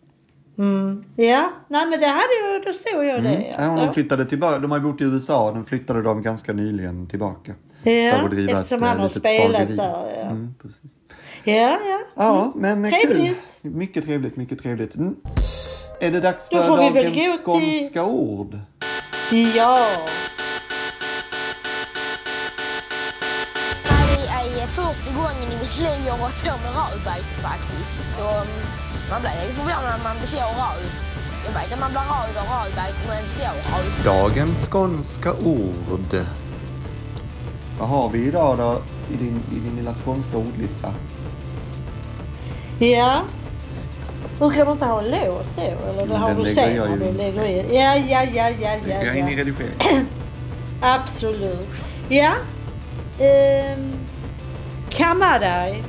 Mm. 0.58 1.04
Ja, 1.16 1.50
nej 1.68 1.86
men 1.90 2.00
det 2.00 2.06
hade 2.06 2.34
jag, 2.44 2.62
då 2.64 2.72
såg 2.72 3.04
jag 3.04 3.22
det. 3.22 3.28
Mm. 3.28 3.42
Ja. 3.58 3.78
Ja, 3.78 3.84
de 3.86 3.94
flyttade 3.94 4.26
tillbaka, 4.26 4.58
de 4.58 4.70
har 4.70 4.80
bott 4.80 5.00
i 5.00 5.04
USA, 5.04 5.52
de 5.52 5.64
flyttade 5.64 6.02
de 6.02 6.22
ganska 6.22 6.52
nyligen 6.52 7.06
tillbaka. 7.06 7.54
Ja, 7.82 7.90
eftersom 7.92 8.82
ett, 8.82 8.88
han 8.88 8.96
eh, 8.96 9.00
har 9.02 9.08
spelat 9.08 9.52
bageri. 9.60 9.76
där, 9.76 10.06
ja. 10.16 10.22
Mm, 10.22 10.54
precis. 10.62 10.80
ja, 11.44 11.54
ja. 11.88 12.00
Ja, 12.14 12.52
men 12.54 12.84
eh, 12.84 12.90
kul. 12.90 13.10
Trevligt. 13.10 13.36
Mycket 13.62 14.04
trevligt, 14.04 14.36
mycket 14.36 14.62
trevligt. 14.62 14.94
Mm. 14.94 15.16
Är 16.00 16.10
det 16.10 16.20
dags 16.20 16.48
för 16.48 16.56
dagens 16.76 16.94
gå 17.44 17.58
till- 17.60 17.80
skånska 17.80 18.04
ord? 18.04 18.58
Ja. 19.30 19.78
Det 23.84 24.62
är 24.62 24.66
första 24.66 25.10
gången 25.14 25.52
i 25.52 25.58
mitt 25.60 25.80
liv 25.80 26.06
jag 26.06 26.12
har 26.12 26.18
varit 26.18 26.44
på 26.44 26.50
med 26.50 26.72
rödbete 26.74 27.34
faktiskt. 27.42 28.16
Så 28.16 28.22
mm, 28.22 28.46
man 29.10 29.20
blir 29.20 29.30
lite 29.40 29.52
förvånad 29.54 29.98
när 29.98 30.04
man 30.04 30.16
blir 30.18 30.28
så 30.28 30.36
röd. 30.36 30.90
Jag 31.44 31.52
vet 31.52 31.72
att 31.72 31.80
man 31.80 31.90
blir 31.90 32.00
röd 32.00 32.36
av 32.36 32.64
rödbete 32.64 32.98
men 33.08 33.18
inte 33.18 33.30
så 33.34 33.42
röd. 33.42 34.04
Dagens 34.04 34.68
skånska 34.68 35.32
ord. 35.32 36.26
Vad 37.78 37.88
har 37.88 38.08
vi 38.08 38.26
idag 38.26 38.58
då 38.58 38.82
i 39.14 39.16
din, 39.16 39.42
i 39.52 39.54
din 39.54 39.76
lilla 39.76 39.94
skånska 39.94 40.36
ordlista? 40.36 40.94
Ja. 42.78 43.22
Hur 44.40 44.50
kan 44.50 44.66
du 44.66 44.72
inte 44.72 44.84
ha 44.84 45.00
en 45.00 45.10
låt 45.10 45.46
då? 45.56 45.62
Eller 45.62 46.06
det 46.06 46.16
har 46.16 46.28
den 46.28 46.44
du 46.44 46.54
sen 46.54 46.76
när 46.76 46.96
du 46.96 47.12
lägger 47.12 47.44
in? 47.44 47.74
Ja, 47.74 47.96
ja, 47.96 48.24
ja, 48.34 48.50
ja, 48.60 48.78
ja. 48.88 49.04
Jag 49.04 49.16
in 49.16 49.28
i 49.28 49.32
ja. 49.32 49.38
redigeringen? 49.38 50.06
Absolut. 50.82 51.68
Ja. 52.08 52.32
Ehm. 53.20 53.92
Kamma 54.90 55.38
dig. 55.38 55.82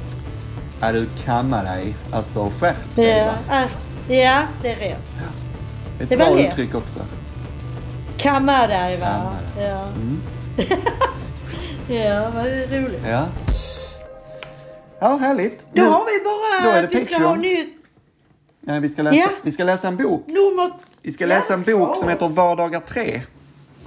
Är 0.81 0.93
du 0.93 1.05
kammar 1.25 1.65
dig? 1.65 1.95
Alltså 2.11 2.51
skärp 2.59 2.95
dig 2.95 3.17
Ja, 3.17 3.25
va? 3.25 3.33
ah, 3.49 3.67
ja, 4.13 4.43
det 4.61 4.71
är 4.71 4.75
rätt. 4.75 5.11
Ett 5.99 6.09
det 6.09 6.17
bra 6.17 6.39
uttryck 6.39 6.75
också. 6.75 6.99
Kamma 8.17 8.67
dig 8.67 8.99
va? 8.99 9.07
Kamma 9.17 9.31
dig. 9.55 9.67
Ja. 9.67 9.81
Mm. 9.95 10.21
ja, 12.05 12.27
vad 12.35 12.45
roligt. 12.45 13.01
Ja. 13.07 13.25
Ja, 14.99 15.17
härligt. 15.17 15.65
Då 15.73 15.81
Nu- 15.81 15.89
har 15.89 16.05
vi 16.05 16.23
bara 16.63 16.79
att 16.79 16.91
vi 16.91 17.05
ska 17.05 17.17
ha 17.17 17.35
nytt 17.35 17.73
Ja, 17.73 17.76
vi, 18.81 18.89
ska 18.89 19.01
läsa, 19.01 19.15
Ja. 19.15 19.29
vi 19.41 19.51
ska 19.51 19.63
läsa 19.63 19.87
en 19.87 19.97
bok. 19.97 20.27
nummer... 20.27 20.71
Vi 21.01 21.11
ska 21.11 21.25
läsa 21.25 21.53
en 21.53 21.63
bok 21.63 21.97
som 21.97 22.09
heter 22.09 22.27
Vardagar 22.27 22.79
3. 22.79 23.21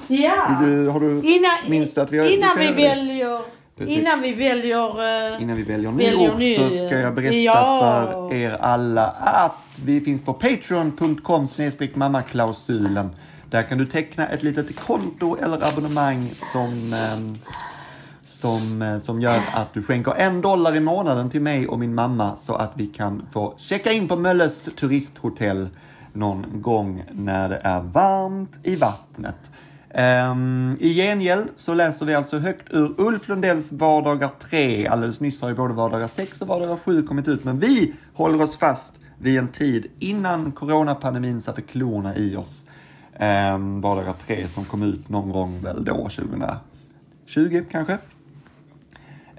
Ja. 0.09 0.59
Du, 0.63 0.89
har 0.89 1.01
du, 1.01 1.07
Innan, 1.07 1.51
minns 1.69 1.95
du 1.95 2.01
att 2.01 2.13
vi 2.13 2.19
har 2.19 2.27
innan 2.27 2.59
vi 2.59 2.71
väljer... 2.73 3.41
Precis. 3.79 3.99
Innan 3.99 4.23
vi 4.23 4.33
väljer... 4.33 5.35
eh, 5.35 5.43
Innan 5.43 5.57
vi 5.57 5.63
väljer 5.63 5.93
ny 5.93 6.05
Väljer 6.05 6.31
ort 6.31 6.39
ny, 6.39 6.57
så 6.57 6.71
ska 6.71 6.99
jag 6.99 7.15
berätta 7.15 7.35
ja. 7.35 8.29
för 8.31 8.37
er 8.37 8.57
alla 8.61 9.07
att 9.07 9.57
vi 9.85 10.01
finns 10.01 10.25
på 10.25 10.33
patreon.com 10.35 11.47
mammaklausulen. 11.95 13.11
Där 13.51 13.63
kan 13.63 13.79
du 13.79 13.87
teckna 13.87 14.29
ett 14.29 14.43
litet 14.43 14.77
konto 14.81 15.37
eller 15.43 15.69
abonnemang 15.69 16.31
som, 16.53 16.93
ehm, 16.93 17.39
som, 18.41 18.83
eh, 18.83 18.99
som 18.99 19.21
gör 19.21 19.41
att 19.55 19.75
du 19.75 19.83
skänker 19.83 20.15
en 20.17 20.41
dollar 20.41 20.77
i 20.77 20.81
månaden 20.81 21.31
till 21.31 21.43
mig 21.43 21.69
och 21.69 21.79
min 21.79 21.95
mamma 21.95 22.37
så 22.37 22.55
att 22.55 22.73
vi 22.75 22.87
kan 22.87 23.23
få 23.33 23.55
checka 23.57 23.93
in 23.93 24.09
på 24.09 24.17
Mölles 24.17 24.63
turisthotell 24.63 25.69
någon 26.13 26.47
gång 26.63 27.05
när 27.13 27.49
det 27.49 27.61
är 27.65 27.81
varmt 27.81 28.59
i 28.63 28.77
vattnet. 28.77 29.51
Um, 29.95 30.77
I 30.81 30.95
gengäld 30.95 31.49
så 31.57 31.75
läser 31.75 32.07
vi 32.07 32.15
alltså 32.15 32.39
högt 32.39 32.73
ur 32.73 32.95
Ulf 32.99 33.29
Lundells 33.29 33.73
Vardagar 33.73 34.31
3. 34.51 34.87
Alldeles 34.87 35.21
nyss 35.21 35.43
har 35.43 35.49
ju 35.49 35.55
både 35.55 35.75
Vardagar 35.75 36.09
6 36.09 36.43
och 36.43 36.49
Vardagar 36.49 36.77
7 36.77 37.03
kommit 37.03 37.29
ut, 37.29 37.45
men 37.45 37.59
vi 37.59 37.95
håller 38.15 38.43
oss 38.43 38.57
fast 38.57 38.95
vid 39.19 39.39
en 39.39 39.49
tid 39.49 39.87
innan 39.99 40.53
coronapandemin 40.53 41.41
satte 41.41 41.63
klorna 41.63 42.17
i 42.17 42.37
oss. 42.37 42.65
Um, 43.55 43.81
Vardagar 43.81 44.15
3 44.27 44.49
som 44.49 44.65
kom 44.65 44.83
ut 44.83 45.09
någon 45.09 45.33
gång 45.33 45.63
väl 45.63 45.85
då, 45.85 46.09
2020 47.27 47.65
kanske. 47.71 47.99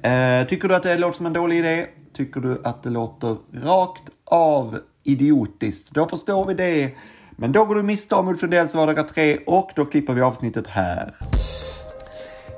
Eh, 0.03 0.47
tycker 0.47 0.67
du 0.67 0.75
att 0.75 0.83
det 0.83 0.97
låter 0.97 1.17
som 1.17 1.25
en 1.25 1.33
dålig 1.33 1.57
idé? 1.59 1.87
Tycker 2.13 2.39
du 2.39 2.61
att 2.63 2.83
det 2.83 2.89
låter 2.89 3.37
rakt 3.53 4.03
av 4.25 4.79
idiotiskt? 5.03 5.91
Då 5.91 6.07
förstår 6.07 6.45
vi 6.45 6.53
det. 6.53 6.91
Men 7.31 7.51
då 7.51 7.65
går 7.65 7.75
du 7.75 7.83
miste 7.83 8.15
om 8.15 8.27
Ulf 8.27 8.41
Lundells 8.41 8.75
Vardagar 8.75 9.03
3 9.03 9.37
och 9.45 9.71
då 9.75 9.85
klipper 9.85 10.13
vi 10.13 10.21
avsnittet 10.21 10.67
här. 10.67 11.15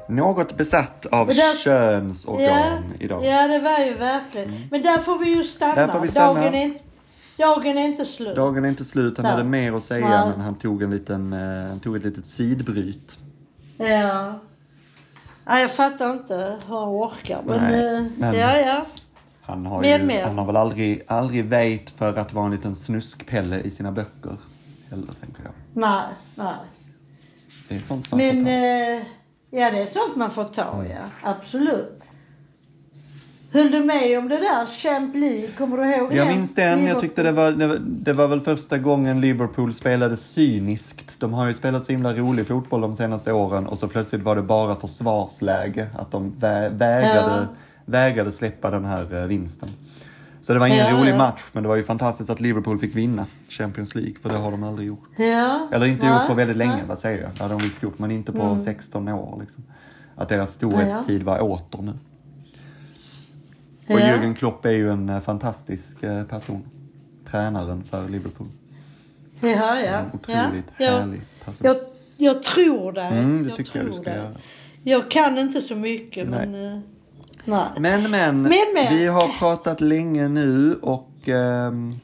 Något 0.10 0.58
besatt 0.58 1.06
av 1.06 1.27
Men 1.27 1.36
där- 1.36 1.56
könsorgan 1.56 2.49
ja, 2.49 2.77
idag. 2.99 3.25
ja, 3.25 3.47
det 3.47 3.60
var 3.60 3.79
ju 3.86 3.93
verkligen. 3.93 4.53
Men 4.71 4.82
där 4.82 4.97
får 4.97 5.19
vi 5.19 5.36
ju 5.38 5.43
stanna. 5.43 5.75
Där 5.88 5.99
vi 6.01 6.08
stanna. 6.10 6.34
Dagen, 6.41 6.53
är, 6.53 6.73
dagen 7.38 7.77
är 7.77 7.86
inte 7.86 8.06
slut. 8.06 8.36
Dagen 8.36 8.65
är 8.65 8.69
inte 8.69 8.86
slut, 8.86 9.17
han 9.17 9.25
Ja. 9.25 9.32
hade 9.32 9.43
mer 9.43 9.73
att 9.73 9.84
säga 9.84 10.08
Ja. 10.10 10.29
men 10.29 10.41
han 10.41 10.56
tog, 10.56 10.82
en 10.84 10.91
liten, 10.91 11.34
eh, 11.34 11.69
han 11.69 11.79
tog 11.79 11.95
ett 11.95 12.03
litet 12.06 12.25
sidbryt. 12.25 13.17
Ja. 13.77 14.39
Nej, 15.45 15.62
jag 15.62 15.71
fattar 15.71 16.12
inte 16.12 16.58
hur 16.67 16.75
han 16.77 16.89
orkar. 16.89 17.41
Men, 17.45 17.71
Nej, 17.71 17.95
eh, 17.97 18.03
men- 18.17 18.36
ja, 18.36 18.58
ja. 18.60 18.86
Han 19.41 19.65
har, 19.65 19.84
ju, 19.84 20.03
mer. 20.03 20.23
han 20.25 20.38
har 20.38 20.45
väl 20.45 20.56
aldrig, 20.58 21.03
aldrig 21.08 21.45
väjt 21.45 21.89
för 21.91 22.17
att 22.17 22.34
vara 22.34 22.45
en 22.45 22.51
liten 22.51 22.75
snuskpelle 22.75 23.60
i 23.60 23.71
sina 23.71 23.91
böcker. 23.91 24.38
Heller, 24.89 25.13
tänker 25.21 25.43
jag. 25.43 25.51
Nej, 25.73 26.01
nej. 26.36 26.53
Det 27.69 27.75
är 27.75 27.79
sånt 27.79 28.12
man 28.12 28.17
Men 28.17 28.36
får 28.36 28.43
ta. 28.43 28.49
eh, 28.51 29.01
ja, 29.62 29.71
det 29.71 29.82
är 29.82 29.86
sånt 29.86 30.15
man 30.15 30.32
får 30.32 30.43
ta, 30.43 30.86
ja. 30.89 31.29
Absolut. 31.29 32.03
Höll 33.54 33.72
du 33.72 33.84
med 33.84 34.18
om 34.20 34.28
det 34.30 34.38
där? 34.38 34.66
Champ 34.66 35.16
League, 35.16 35.48
kommer 35.58 35.78
du 35.78 35.96
ihåg 35.96 36.13
Jag 36.13 36.28
minns 36.28 36.56
den. 36.56 36.86
Jag 36.86 37.00
tyckte 37.00 37.24
det 37.24 37.32
var, 37.32 37.52
det 37.80 38.13
var, 38.13 38.28
väl 38.28 38.42
första 38.42 38.78
gången 38.78 39.22
Liverpool 39.22 39.74
spelade 39.74 40.18
cyniskt. 40.18 41.20
De 41.20 41.34
har 41.34 41.48
ju 41.48 41.54
spelat 41.54 41.86
så 41.86 41.92
himla 41.92 42.13
rolig 42.13 42.48
fotboll 42.48 42.82
de 42.82 42.96
senaste 42.96 43.34
åren 43.34 43.68
och 43.68 43.78
så 43.78 43.88
plötsligt 43.88 44.22
var 44.22 44.36
det 44.36 44.42
bara 44.42 44.76
försvarsläge. 44.76 45.88
Att 45.98 46.12
de 46.12 46.34
vä 46.39 46.70
vägrade, 46.70 47.48
vägrade 47.86 48.32
släppa 48.32 48.70
den 48.72 48.86
här 48.86 49.22
eh, 49.22 49.28
vinsten. 49.28 49.70
Så 50.42 50.54
det 50.54 50.60
var 50.60 50.68
ingen 50.68 50.80
Ja, 50.80 51.00
rolig 51.00 51.12
ja. 51.12 51.18
match, 51.18 51.42
men 51.52 51.63
det 51.63 51.70
var 51.70 51.76
ju 51.76 51.84
fantastiskt 51.84 52.30
att 52.30 52.39
Liverpool 52.39 52.80
fick 52.80 52.96
vinna 52.96 53.26
Champions 53.50 53.96
League, 53.96 54.16
för 54.22 54.30
det 54.30 54.36
har 54.38 54.52
de 54.52 54.63
aldrig 54.63 54.88
gjort. 54.88 55.10
Ja. 55.18 55.68
Eller 55.72 55.88
inte 55.88 56.06
gjort 56.08 56.28
på 56.28 56.34
väldigt 56.34 56.58
länge, 56.58 56.80
vad 56.88 57.00
säger 57.00 57.22
jag? 57.22 57.32
Det 57.38 57.44
hade 57.44 57.54
de 57.54 57.62
visst 57.63 57.84
gjort, 57.84 58.00
men 58.00 58.12
inte 58.12 58.32
på 58.32 58.42
Mm. 58.42 58.60
16 58.60 59.08
år. 59.08 59.38
Liksom. 59.42 59.63
Att 60.16 60.30
deras 60.30 60.54
storhetstid 60.54 61.24
var 61.24 61.39
åter 61.42 61.82
nu. 61.82 61.94
Och 63.89 64.00
Ja. 64.00 64.06
Jürgen 64.06 64.36
Klopp 64.36 64.65
är 64.65 64.72
ju 64.72 64.89
en 64.91 65.10
eh, 65.10 65.19
fantastisk 65.19 66.04
eh, 66.04 66.24
person. 66.24 66.63
Tränaren 67.32 67.84
för 67.84 68.10
Liverpool. 68.10 68.48
Ja, 69.41 69.50
ja. 69.80 69.98
En 69.98 70.06
otroligt 70.13 70.65
ja. 70.78 70.86
härlig 70.91 71.22
person. 71.46 71.67
Jag, 71.67 71.78
jag 72.17 72.43
tror 72.43 72.91
dig. 72.91 73.08
Mm, 73.08 73.43
det 73.43 73.50
jag 73.50 73.58
tycker 73.58 73.80
jag 73.80 73.88
du 73.88 73.93
ska 73.93 74.04
dig. 74.04 74.13
göra. 74.15 74.32
Jag 74.84 75.12
kan 75.12 75.38
inte 75.38 75.62
så 75.62 75.76
mycket, 75.76 76.30
Nej. 76.30 76.48
men... 76.48 76.74
eh, 76.74 76.80
nej. 77.46 77.65
Men, 77.78 78.12
men, 78.12 78.41
Men, 78.41 78.52
men. 78.76 78.96
vi 78.98 79.08
har 79.08 79.28
pratat 79.39 79.82
länge 79.82 80.28
nu 80.28 80.76
och 80.82 81.10
ehm, 81.26 81.96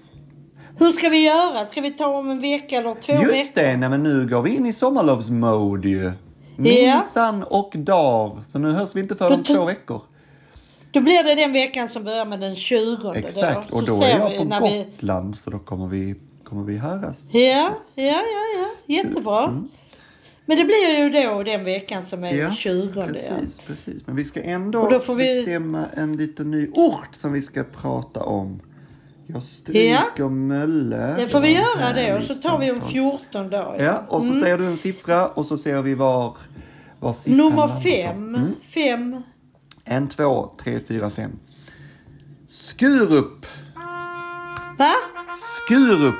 Hur 0.77 0.91
ska 0.91 1.09
vi 1.09 1.25
göra? 1.25 1.65
Ska 1.65 1.81
vi 1.81 1.91
ta 1.91 2.07
om 2.19 2.29
en 2.29 2.39
vecka 2.39 2.75
eller 2.75 2.93
två 3.01 3.13
just 3.13 3.57
veckor? 3.57 3.61
det, 3.69 3.77
nej, 3.77 3.89
men 3.89 4.03
nu 4.03 4.27
går 4.27 4.41
vi 4.41 4.55
in 4.55 4.65
i 4.65 4.73
sommarlovsmode 4.73 5.89
ju. 5.89 6.03
Ja. 6.03 6.13
Minsann 6.95 7.43
och 7.43 7.73
dag. 7.77 8.39
Så 8.45 8.59
nu 8.59 8.71
hörs 8.71 8.95
vi 8.95 8.99
inte 8.99 9.15
för 9.15 9.33
om 9.33 9.43
två 9.43 9.65
veckor. 9.65 10.01
Då 10.91 11.01
blir 11.01 11.23
det 11.23 11.35
den 11.35 11.53
veckan 11.53 11.89
som 11.89 12.03
börjar 12.03 12.25
med 12.25 12.39
den 12.39 12.55
20 12.55 13.13
Exakt, 13.15 13.69
då. 13.69 13.75
och 13.77 13.83
då 13.85 14.01
är 14.03 14.09
jag 14.09 14.37
på 14.37 14.43
när 14.43 14.61
vi- 14.61 14.83
Gotland 14.91 15.37
så 15.37 15.49
då 15.49 15.59
kommer 15.59 15.87
vi, 15.87 16.15
kommer 16.43 16.63
vi 16.63 16.77
höras. 16.77 17.29
Ja, 17.33 17.39
ja, 17.95 18.03
ja, 18.03 18.23
ja. 18.57 18.65
Jättebra. 18.85 19.43
Mm. 19.43 19.69
Men 20.45 20.57
det 20.57 20.63
blir 20.65 20.99
ju 20.99 21.09
då 21.09 21.43
den 21.43 21.63
veckan 21.63 22.05
som 22.05 22.23
är 22.23 22.37
den 22.37 22.51
20. 22.51 22.99
Ja. 23.01 23.07
precis, 23.07 23.59
precis. 23.67 24.07
Men 24.07 24.15
vi 24.15 24.25
ska 24.25 24.41
ändå 24.41 24.89
då 24.89 25.13
vi- 25.13 25.35
bestämma 25.37 25.85
en 25.93 26.17
liten 26.17 26.51
ny 26.51 26.67
ort 26.73 27.09
som 27.15 27.33
vi 27.33 27.41
ska 27.41 27.63
prata 27.63 28.23
om. 28.23 28.59
Jag 29.27 29.43
stryker 29.43 30.29
Mölle. 30.29 31.15
Det 31.17 31.27
får 31.27 31.39
vi 31.39 31.53
göra 31.53 31.93
det 31.95 32.13
och 32.17 32.23
så 32.23 32.35
tar 32.35 32.57
vi 32.57 32.71
om 32.71 32.81
samtal. 32.81 32.91
14 32.91 33.49
dagar. 33.49 33.83
Ja, 33.85 34.03
och 34.09 34.23
så 34.23 34.33
säger 34.33 34.57
du 34.57 34.65
en 34.65 34.77
siffra 34.77 35.27
och 35.27 35.45
så 35.45 35.57
ser 35.57 35.81
vi 35.81 35.93
var, 35.95 36.37
var 36.99 37.13
siffran 37.13 37.37
Nummer 37.37 37.67
fem. 37.67 38.35
Mm. 38.35 38.51
Fem. 38.61 39.21
En, 39.91 40.09
två, 40.09 40.51
tre, 40.63 40.79
fyra, 40.87 41.09
fem. 41.09 41.39
Skurup! 42.47 43.45
Va? 44.77 44.93
Skurup! 45.37 46.15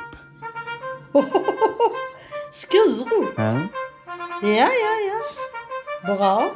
Skurup? 2.51 3.33
Ja, 3.37 3.59
Ja, 4.41 4.69
ja, 4.83 4.93
ja. 5.07 5.19
Bra. 6.15 6.51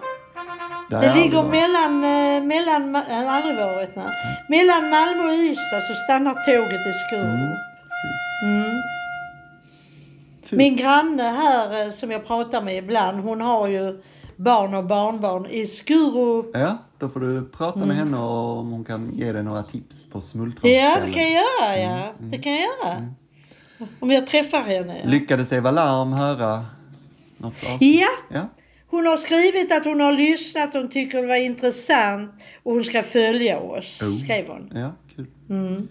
där 0.89 1.01
Det 1.01 1.13
ligger 1.13 1.43
vi 1.43 1.49
mellan, 1.49 2.03
eh, 2.03 2.43
mellan, 2.43 2.95
har 2.95 3.25
aldrig 3.25 3.55
varit 3.55 3.95
nej. 3.95 4.05
Mellan 4.49 4.89
Malmö 4.89 5.23
och 5.23 5.33
Ystad 5.33 5.81
så 5.81 5.93
stannar 5.95 6.33
tåget 6.33 6.87
i 6.87 6.93
Skurup. 7.07 7.57
Mm. 8.43 8.81
Kul. 10.49 10.57
Min 10.57 10.75
granne 10.75 11.23
här 11.23 11.85
eh, 11.85 11.91
som 11.91 12.11
jag 12.11 12.27
pratar 12.27 12.61
med 12.61 12.77
ibland, 12.77 13.19
hon 13.19 13.41
har 13.41 13.67
ju 13.67 14.01
barn 14.37 14.73
och 14.73 14.85
barnbarn 14.85 15.45
i 15.45 15.65
Skurup. 15.67 16.45
Ja, 16.53 16.77
då 16.97 17.09
får 17.09 17.19
du 17.19 17.45
prata 17.49 17.79
med 17.85 17.97
henne 17.97 18.17
om 18.17 18.71
hon 18.71 18.83
kan 18.83 19.11
ge 19.15 19.31
dig 19.31 19.43
några 19.43 19.63
tips 19.63 20.05
på 20.05 20.17
Mm. 20.17 20.21
Ja, 20.21 20.21
smultronställen. 20.21 21.07
det 21.07 21.13
kan 21.13 21.23
jag 21.23 21.31
göra, 21.33 21.77
ja. 21.77 22.13
Det 22.19 22.37
kan 22.37 22.51
jag 22.53 22.61
göra. 22.61 23.13
Om 23.99 24.11
jag 24.11 24.27
träffar 24.27 24.61
henne. 24.61 24.99
Ja. 25.03 25.09
Lyckades 25.09 25.51
Eva 25.53 25.71
Larm 25.71 26.13
höra 26.13 26.65
något 27.37 27.53
ja, 27.79 28.07
Ja. 28.31 28.49
hon 28.87 29.05
har 29.05 29.17
skrivit 29.17 29.71
att 29.71 29.85
hon 29.85 30.01
har 30.01 30.11
lyssnat, 30.11 30.73
hon 30.73 30.89
tycker 30.89 31.21
det 31.21 31.27
var 31.27 31.35
intressant 31.35 32.31
och 32.63 32.73
hon 32.73 32.83
ska 32.83 33.03
följa 33.03 33.59
oss, 33.59 34.01
Oh. 34.01 34.15
skrev 34.23 34.47
hon. 34.47 34.71
Ja, 34.75 34.91
kul. 35.15 35.25
Mm. 35.49 35.87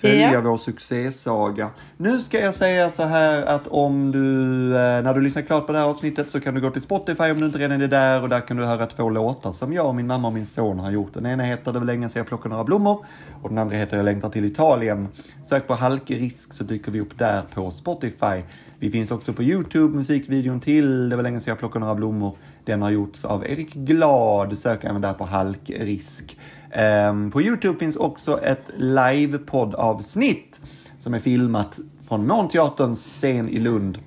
Följa 0.00 0.32
Ja. 0.32 0.40
vår 0.40 0.56
succésaga. 0.58 1.70
Nu 1.96 2.20
ska 2.20 2.40
jag 2.40 2.54
säga 2.54 2.90
så 2.90 3.02
här 3.02 3.42
att 3.42 3.66
om 3.66 4.12
du, 4.12 4.66
eh, 4.76 5.02
när 5.02 5.14
du 5.14 5.20
lyssnar 5.20 5.42
klart 5.42 5.66
på 5.66 5.72
det 5.72 5.78
här 5.78 5.86
avsnittet 5.86 6.30
så 6.30 6.40
kan 6.40 6.54
du 6.54 6.60
gå 6.60 6.70
till 6.70 6.82
Spotify 6.82 7.30
om 7.30 7.40
du 7.40 7.46
inte 7.46 7.58
redan 7.58 7.82
är 7.82 7.88
där 7.88 8.22
och 8.22 8.28
där 8.28 8.40
kan 8.40 8.56
du 8.56 8.64
höra 8.64 8.86
två 8.86 9.10
låtar 9.10 9.52
som 9.52 9.72
jag, 9.72 9.94
min 9.94 10.06
mamma 10.06 10.28
och 10.28 10.34
min 10.34 10.46
son 10.46 10.78
har 10.78 10.90
gjort. 10.90 11.14
Den 11.14 11.26
ena 11.26 11.42
heter 11.42 11.72
Det 11.72 11.78
var 11.78 11.86
länge 11.86 12.08
sedan 12.08 12.20
jag 12.20 12.26
plockade 12.26 12.48
några 12.48 12.64
blommor 12.64 13.04
och 13.42 13.48
den 13.48 13.58
andra 13.58 13.76
heter 13.76 13.96
Jag 13.96 14.04
längtar 14.04 14.28
till 14.30 14.44
Italien. 14.44 15.08
Sök 15.42 15.66
på 15.66 15.74
Halkrisk 15.74 16.52
så 16.52 16.64
dyker 16.64 16.92
vi 16.92 17.00
upp 17.00 17.18
där 17.18 17.42
på 17.54 17.70
Spotify. 17.70 18.42
Vi 18.78 18.90
finns 18.90 19.10
också 19.10 19.32
på 19.32 19.42
Youtube, 19.42 19.96
musikvideon 19.96 20.60
till 20.60 21.08
Det 21.08 21.16
var 21.16 21.22
länge 21.22 21.40
sedan 21.40 21.50
jag 21.50 21.58
plockade 21.58 21.80
några 21.80 21.94
blommor. 21.94 22.36
Den 22.64 22.82
har 22.82 22.90
gjorts 22.90 23.24
av 23.24 23.44
Erik 23.46 23.74
Glad. 23.74 24.58
Sök 24.58 24.84
även 24.84 25.00
där 25.00 25.12
på 25.12 25.24
Halkrisk. 25.24 26.36
Ehm, 26.70 27.30
på 27.30 27.42
Youtube 27.42 27.78
finns 27.78 27.96
också 27.96 28.40
ett 28.40 28.70
livepoddavsnitt 28.76 30.60
som 30.98 31.14
är 31.14 31.18
filmat 31.18 31.78
från 32.08 32.26
Månteaterns 32.26 33.04
scen 33.04 33.48
i 33.48 33.58
Lund 33.58 33.98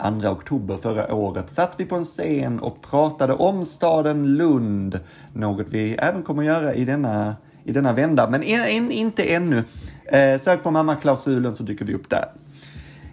2 0.00 0.28
oktober 0.28 0.76
förra 0.76 1.14
året 1.14 1.50
satt 1.50 1.74
vi 1.78 1.84
på 1.84 1.96
en 1.96 2.04
scen 2.04 2.60
och 2.60 2.82
pratade 2.82 3.32
om 3.32 3.64
staden 3.64 4.36
Lund. 4.36 5.00
Något 5.32 5.66
vi 5.70 5.92
även 5.92 6.22
kommer 6.22 6.42
att 6.42 6.46
göra 6.46 6.74
i 6.74 6.84
denna, 6.84 7.36
i 7.64 7.72
denna 7.72 7.92
vända, 7.92 8.30
men 8.30 8.42
en, 8.42 8.60
en, 8.60 8.90
inte 8.90 9.22
ännu. 9.22 9.64
Eh, 10.04 10.40
sök 10.40 10.62
på 10.62 10.70
mammaklausulen 10.70 11.56
så 11.56 11.62
dyker 11.62 11.84
vi 11.84 11.94
upp 11.94 12.10
där. 12.10 12.24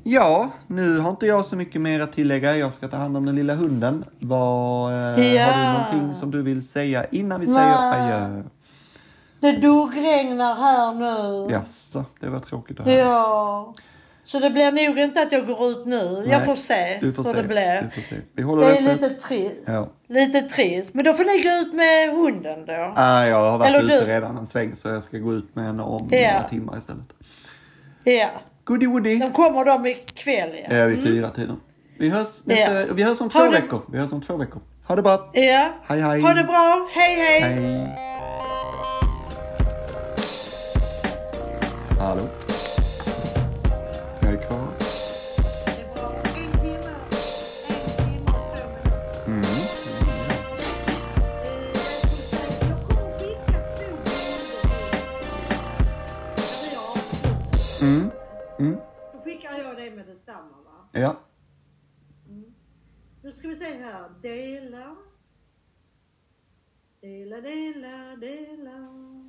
Ja, 0.10 0.50
nu 0.67 0.98
har 1.00 1.10
inte 1.10 1.26
jag 1.26 1.46
så 1.46 1.56
mycket 1.56 1.82
mer 1.82 2.00
att 2.00 2.13
tillägga. 2.13 2.58
Jag 2.58 2.74
ska 2.74 2.88
ta 2.88 2.98
hand 2.98 3.17
om 3.17 3.26
den 3.26 3.36
lilla 3.36 3.56
hunden. 3.56 4.06
Eh, 4.22 4.28
Ja. 4.28 4.36
Har 5.46 5.58
du 5.58 5.74
någonting 5.74 6.15
som 6.15 6.32
du 6.32 6.41
vill 6.41 6.67
säga 6.67 7.06
innan 7.12 7.41
vi 7.41 7.48
Nej. 7.48 7.56
säger 7.56 7.93
adjö? 8.04 8.43
Det 9.39 9.52
duggregnar 9.52 10.56
här 10.56 10.93
nu. 10.93 11.52
Jaså, 11.54 12.06
det 12.20 12.30
var 12.30 12.39
tråkigt 12.39 12.80
att 12.80 12.86
höra. 12.86 12.96
Ja. 13.00 13.74
Så 14.26 14.39
det 14.39 14.50
blir 14.50 14.72
nog 14.88 14.98
inte 15.00 15.22
att 15.22 15.32
jag 15.32 15.48
går 15.48 15.70
ut 15.70 15.86
nu. 15.86 16.12
Nej, 16.20 16.30
Jag 16.30 16.46
får 16.46 16.56
se 16.56 16.98
Du 17.02 17.13
får 17.13 17.24
hur 17.24 17.34
se. 17.34 17.41
det 17.41 17.48
blir. 17.48 17.89
Vi 18.34 18.43
håller 18.43 18.62
Det 18.67 18.78
är 18.78 18.84
öppet. 18.84 19.02
lite, 19.02 19.28
tri- 19.28 19.52
Ja. 19.65 19.88
lite 20.08 20.41
trist. 20.41 20.93
Men 20.93 21.06
då 21.06 21.13
får 21.13 21.24
ni 21.24 21.43
gå 21.43 21.67
ut 21.67 21.74
med 21.74 22.10
hunden 22.10 22.65
då. 22.65 22.93
Ah, 22.96 23.26
jag 23.26 23.52
har 23.52 23.58
varit 23.58 23.70
Eller 23.70 23.84
ute 23.84 24.00
du. 24.06 24.12
redan 24.12 24.38
en 24.38 24.48
sväng 24.48 24.76
så 24.76 24.88
jag 24.89 25.04
ska 25.04 25.17
gå 25.17 25.34
ut 25.34 25.56
med 25.56 25.65
henne 25.65 25.84
om 25.84 26.08
Ja. 26.12 26.32
några 26.34 26.48
timmar 26.50 26.78
istället. 26.78 27.13
Ja. 28.04 28.30
Goodie 28.67 28.88
woody. 28.88 29.19
De 29.19 29.32
kommer 29.32 29.65
de 29.65 29.86
ikväll 29.86 30.49
ja. 30.69 30.75
är 30.75 30.88
vid 30.88 31.03
fyra 31.03 31.30
tiden. 31.30 31.60
Vi 31.99 32.10
hörs, 32.10 32.45
nästa, 32.45 32.80
Ja. 32.82 32.93
vi 32.93 33.03
hörs 33.03 33.21
om 33.21 33.30
Ha 33.34 33.39
två 33.45 33.51
det- 33.51 33.62
veckor. 33.62 33.82
Vi 33.91 33.97
hörs 33.97 34.12
om 34.13 34.21
två 34.21 34.38
veckor. 34.38 34.62
Ha 34.88 34.95
det 34.95 35.01
bra. 35.01 35.30
Ja. 35.34 35.69
Hej, 35.84 35.99
hej. 36.01 36.21
Ha 36.21 36.34
det 36.34 36.43
bra. 36.43 36.89
Hej 36.93 37.15
hej. 37.15 37.41
Hej. 37.41 37.89
Hallå? 41.99 42.21
Ja. 60.91 61.00
Mm. 61.00 62.43
Ja. 62.43 62.52
Nu 63.23 63.32
ska 63.32 63.47
vi 63.47 63.58
se 63.58 63.73
här. 63.78 64.10
Dela. 64.21 64.95
Dela, 67.02 67.41
dela, 67.41 68.15
dela. 68.15 69.26